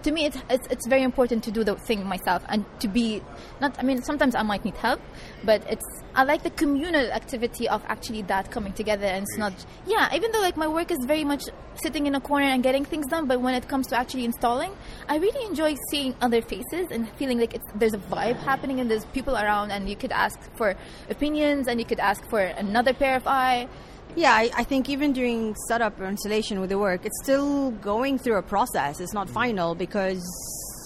to 0.03 0.11
me 0.11 0.27
it's, 0.27 0.39
it's, 0.51 0.67
it's 0.69 0.87
very 0.87 1.03
important 1.03 1.45
to 1.45 1.51
do 1.51 1.65
the 1.65 1.75
thing 1.77 2.05
myself 2.07 2.43
and 2.49 2.65
to 2.81 2.89
be 2.89 3.23
not 3.61 3.77
i 3.79 3.83
mean 3.83 4.03
sometimes 4.03 4.35
i 4.35 4.43
might 4.43 4.65
need 4.65 4.77
help 4.77 5.01
but 5.45 5.63
it's 5.71 5.85
i 6.15 6.23
like 6.25 6.43
the 6.43 6.51
communal 6.51 7.11
activity 7.13 7.69
of 7.69 7.83
actually 7.87 8.23
that 8.23 8.51
coming 8.51 8.73
together 8.73 9.07
and 9.07 9.23
it's 9.23 9.39
not 9.39 9.53
yeah 9.87 10.15
even 10.15 10.31
though 10.33 10.41
like 10.41 10.57
my 10.57 10.67
work 10.67 10.91
is 10.91 10.99
very 11.07 11.25
much 11.25 11.45
sitting 11.75 12.07
in 12.07 12.15
a 12.15 12.21
corner 12.21 12.47
and 12.47 12.63
getting 12.63 12.85
things 12.85 13.07
done 13.07 13.27
but 13.27 13.41
when 13.41 13.55
it 13.55 13.67
comes 13.69 13.87
to 13.87 13.97
actually 13.97 14.25
installing 14.25 14.73
i 15.09 15.17
really 15.17 15.45
enjoy 15.47 15.75
seeing 15.91 16.15
other 16.21 16.43
faces 16.43 16.87
and 16.91 17.09
feeling 17.13 17.39
like 17.39 17.55
it's 17.55 17.67
there's 17.77 17.95
a 17.95 17.99
vibe 17.99 18.37
happening 18.37 18.81
and 18.81 18.91
there's 18.91 19.05
people 19.07 19.37
around 19.37 19.71
and 19.71 19.89
you 19.89 19.97
could 19.97 20.13
ask 20.13 20.39
for 20.57 20.75
opinions 21.09 21.69
and 21.69 21.81
you 21.81 21.87
could 21.87 22.01
ask 22.01 22.25
for 22.29 22.41
another 22.41 22.93
pair 22.93 23.17
of 23.17 23.27
eye 23.27 23.69
yeah, 24.15 24.33
I, 24.33 24.51
I, 24.55 24.65
think 24.65 24.89
even 24.89 25.13
during 25.13 25.55
setup 25.69 25.99
or 26.01 26.07
installation 26.07 26.61
with 26.61 26.71
the 26.71 26.79
work, 26.79 27.07
it's 27.07 27.19
still 27.23 27.71
going 27.71 28.19
through 28.19 28.37
a 28.37 28.43
process. 28.43 29.01
It's 29.01 29.15
not 29.15 29.29
final 29.29 29.75
because, 29.75 30.23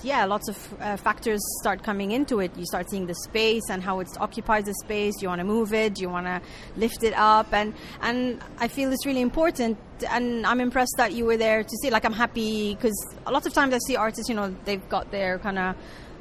yeah, 0.05 0.25
lots 0.27 0.49
of 0.49 0.75
uh, 0.81 0.97
factors 0.97 1.41
start 1.61 1.83
coming 1.83 2.13
into 2.13 2.39
it. 2.39 2.57
You 2.57 2.65
start 2.67 2.89
seeing 2.89 3.07
the 3.07 3.15
space 3.15 3.65
and 3.69 3.83
how 3.83 3.99
it 3.99 4.09
occupies 4.19 4.65
the 4.65 4.75
space. 4.85 5.17
Do 5.17 5.23
you 5.23 5.29
want 5.29 5.41
to 5.41 5.45
move 5.45 5.75
it? 5.75 5.95
Do 5.95 6.03
you 6.03 6.09
want 6.09 6.27
to 6.27 6.41
lift 6.77 7.03
it 7.03 7.15
up? 7.17 7.53
And 7.53 7.75
and 8.01 8.41
I 8.59 8.69
feel 8.69 8.93
it's 8.93 9.05
really 9.05 9.23
important. 9.23 9.79
And 10.09 10.47
I'm 10.47 10.61
impressed 10.61 10.95
that 10.97 11.13
you 11.13 11.25
were 11.25 11.37
there 11.37 11.65
to 11.65 11.77
see. 11.83 11.91
Like 11.91 12.05
I'm 12.05 12.13
happy 12.13 12.77
because 12.77 13.17
a 13.27 13.33
lot 13.33 13.45
of 13.45 13.53
times 13.53 13.75
I 13.75 13.79
see 13.79 13.97
artists, 13.97 14.29
you 14.29 14.37
know, 14.37 14.55
they've 14.65 14.89
got 14.89 15.11
their 15.11 15.41
kind 15.41 15.59
of 15.59 15.77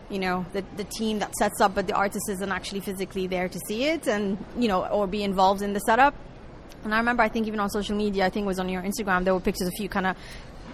you 0.09 0.19
know 0.19 0.45
the, 0.53 0.63
the 0.77 0.83
team 0.83 1.17
that 1.17 1.33
sets 1.33 1.59
up 1.59 1.73
but 1.73 1.87
the 1.87 1.93
artist 1.93 2.29
isn't 2.29 2.51
actually 2.51 2.79
physically 2.79 3.25
there 3.25 3.49
to 3.49 3.59
see 3.67 3.85
it 3.85 4.07
and 4.07 4.37
you 4.55 4.67
know 4.67 4.85
or 4.85 5.07
be 5.07 5.23
involved 5.23 5.63
in 5.63 5.73
the 5.73 5.79
setup 5.79 6.13
and 6.85 6.93
I 6.93 6.97
remember, 6.99 7.23
I 7.23 7.29
think 7.29 7.47
even 7.47 7.59
on 7.59 7.69
social 7.69 7.95
media, 7.95 8.25
I 8.25 8.29
think 8.29 8.45
it 8.45 8.47
was 8.47 8.59
on 8.59 8.69
your 8.69 8.81
Instagram, 8.81 9.23
there 9.23 9.33
were 9.33 9.39
pictures 9.39 9.67
of 9.67 9.73
you 9.77 9.89
kind 9.89 10.07
of 10.07 10.15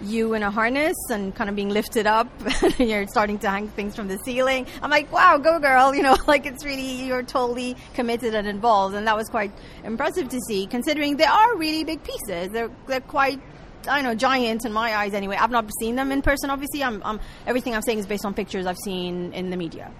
you 0.04 0.34
in 0.34 0.42
a 0.42 0.50
harness 0.50 0.96
and 1.10 1.34
kind 1.34 1.48
of 1.48 1.56
being 1.56 1.68
lifted 1.68 2.06
up. 2.06 2.28
you're 2.78 3.06
starting 3.06 3.38
to 3.40 3.48
hang 3.48 3.68
things 3.68 3.94
from 3.94 4.08
the 4.08 4.18
ceiling. 4.18 4.66
I'm 4.82 4.90
like, 4.90 5.12
wow, 5.12 5.38
go 5.38 5.58
girl. 5.58 5.94
You 5.94 6.02
know, 6.02 6.16
like 6.26 6.46
it's 6.46 6.64
really, 6.64 7.04
you're 7.04 7.22
totally 7.22 7.76
committed 7.94 8.34
and 8.34 8.46
involved. 8.48 8.94
And 8.94 9.06
that 9.06 9.16
was 9.16 9.28
quite 9.28 9.52
impressive 9.84 10.28
to 10.28 10.40
see, 10.48 10.66
considering 10.66 11.16
they 11.16 11.24
are 11.24 11.56
really 11.56 11.84
big 11.84 12.02
pieces. 12.02 12.48
They're, 12.52 12.70
they're 12.86 13.00
quite 13.00 13.40
I 13.88 13.96
don't 13.96 14.04
know, 14.04 14.14
giant 14.14 14.64
in 14.64 14.72
my 14.72 14.96
eyes 14.96 15.12
anyway. 15.12 15.36
I've 15.36 15.50
not 15.50 15.68
seen 15.80 15.96
them 15.96 16.12
in 16.12 16.22
person, 16.22 16.50
obviously. 16.50 16.84
I'm, 16.84 17.02
I'm, 17.04 17.18
everything 17.48 17.74
I'm 17.74 17.82
saying 17.82 17.98
is 17.98 18.06
based 18.06 18.24
on 18.24 18.32
pictures 18.32 18.64
I've 18.64 18.78
seen 18.78 19.32
in 19.32 19.50
the 19.50 19.56
media. 19.56 19.90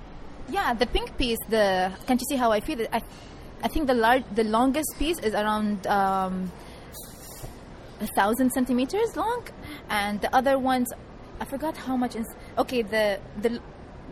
Yeah, 0.48 0.72
the 0.74 0.86
pink 0.86 1.16
piece, 1.16 1.38
the 1.48 1.92
can't 2.06 2.20
you 2.20 2.26
see 2.28 2.36
how 2.36 2.52
I 2.52 2.60
feel 2.60 2.80
it? 2.80 2.88
I, 2.92 3.02
I 3.62 3.68
think 3.68 3.86
the 3.86 3.94
large, 3.94 4.24
the 4.34 4.44
longest 4.44 4.94
piece 4.98 5.18
is 5.20 5.34
around 5.34 5.86
um, 5.86 6.50
a 8.00 8.06
thousand 8.08 8.50
centimeters 8.52 9.16
long, 9.16 9.46
and 9.88 10.20
the 10.20 10.34
other 10.34 10.58
ones, 10.58 10.92
I 11.40 11.44
forgot 11.44 11.76
how 11.76 11.96
much. 11.96 12.16
Is, 12.16 12.26
okay, 12.58 12.82
the 12.82 13.20
the 13.40 13.60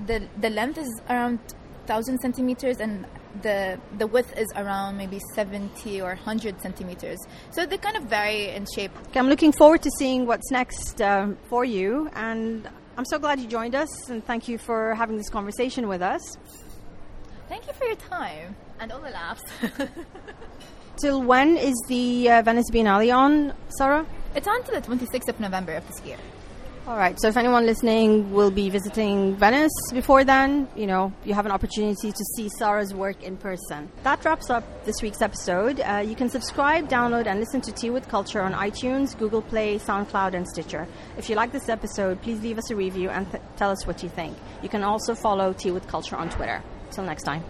the 0.06 0.26
the 0.40 0.50
length 0.50 0.78
is 0.78 1.00
around 1.08 1.40
thousand 1.86 2.20
centimeters, 2.20 2.78
and 2.78 3.04
the 3.42 3.80
the 3.98 4.06
width 4.06 4.38
is 4.38 4.46
around 4.54 4.96
maybe 4.96 5.20
70 5.34 6.00
or 6.00 6.14
100 6.14 6.60
centimeters. 6.62 7.18
So 7.50 7.66
they 7.66 7.78
kind 7.78 7.96
of 7.96 8.04
vary 8.04 8.50
in 8.50 8.66
shape. 8.72 8.92
Okay, 9.08 9.18
I'm 9.18 9.28
looking 9.28 9.52
forward 9.52 9.82
to 9.82 9.90
seeing 9.98 10.26
what's 10.26 10.50
next 10.52 11.02
um, 11.02 11.36
for 11.48 11.64
you, 11.64 12.08
and 12.14 12.68
I'm 12.96 13.04
so 13.04 13.18
glad 13.18 13.40
you 13.40 13.48
joined 13.48 13.74
us, 13.74 14.10
and 14.10 14.24
thank 14.24 14.46
you 14.46 14.58
for 14.58 14.94
having 14.94 15.16
this 15.16 15.28
conversation 15.28 15.88
with 15.88 16.02
us. 16.02 16.22
Thank 17.48 17.66
you 17.66 17.72
for 17.72 17.84
your 17.86 17.96
time 17.96 18.54
and 18.80 18.90
all 18.90 19.00
the 19.00 19.10
laughs. 19.10 19.42
Till 20.96 21.22
when 21.22 21.56
is 21.56 21.74
the 21.88 22.30
uh, 22.30 22.42
Venice 22.42 22.70
Biennale 22.70 23.14
on, 23.14 23.54
Sara? 23.78 24.06
It's 24.34 24.48
on 24.48 24.62
to 24.64 24.72
the 24.72 24.80
26th 24.80 25.28
of 25.28 25.40
November 25.40 25.74
of 25.74 25.86
this 25.86 26.02
year. 26.04 26.16
All 26.86 26.96
right. 26.96 27.20
So 27.20 27.28
if 27.28 27.36
anyone 27.36 27.66
listening 27.66 28.32
will 28.32 28.50
be 28.50 28.68
visiting 28.70 29.36
Venice 29.36 29.70
before 29.92 30.24
then, 30.24 30.66
you 30.74 30.86
know, 30.86 31.12
you 31.24 31.34
have 31.34 31.46
an 31.46 31.52
opportunity 31.52 32.10
to 32.10 32.24
see 32.36 32.48
Sara's 32.48 32.92
work 32.94 33.22
in 33.22 33.36
person. 33.36 33.90
That 34.02 34.24
wraps 34.24 34.50
up 34.50 34.64
this 34.84 35.00
week's 35.02 35.22
episode. 35.22 35.80
Uh, 35.80 36.02
you 36.04 36.16
can 36.16 36.28
subscribe, 36.30 36.88
download, 36.88 37.26
and 37.26 37.38
listen 37.38 37.60
to 37.62 37.72
Tea 37.72 37.90
with 37.90 38.08
Culture 38.08 38.40
on 38.40 38.54
iTunes, 38.54 39.16
Google 39.16 39.42
Play, 39.42 39.78
SoundCloud, 39.78 40.34
and 40.34 40.48
Stitcher. 40.48 40.88
If 41.16 41.28
you 41.28 41.36
like 41.36 41.52
this 41.52 41.68
episode, 41.68 42.20
please 42.22 42.40
leave 42.40 42.58
us 42.58 42.70
a 42.70 42.76
review 42.76 43.10
and 43.10 43.30
th- 43.30 43.42
tell 43.56 43.70
us 43.70 43.86
what 43.86 44.02
you 44.02 44.08
think. 44.08 44.36
You 44.62 44.68
can 44.68 44.82
also 44.82 45.14
follow 45.14 45.52
Tea 45.52 45.70
with 45.70 45.86
Culture 45.86 46.16
on 46.16 46.30
Twitter. 46.30 46.62
Till 46.90 47.04
next 47.04 47.22
time. 47.22 47.44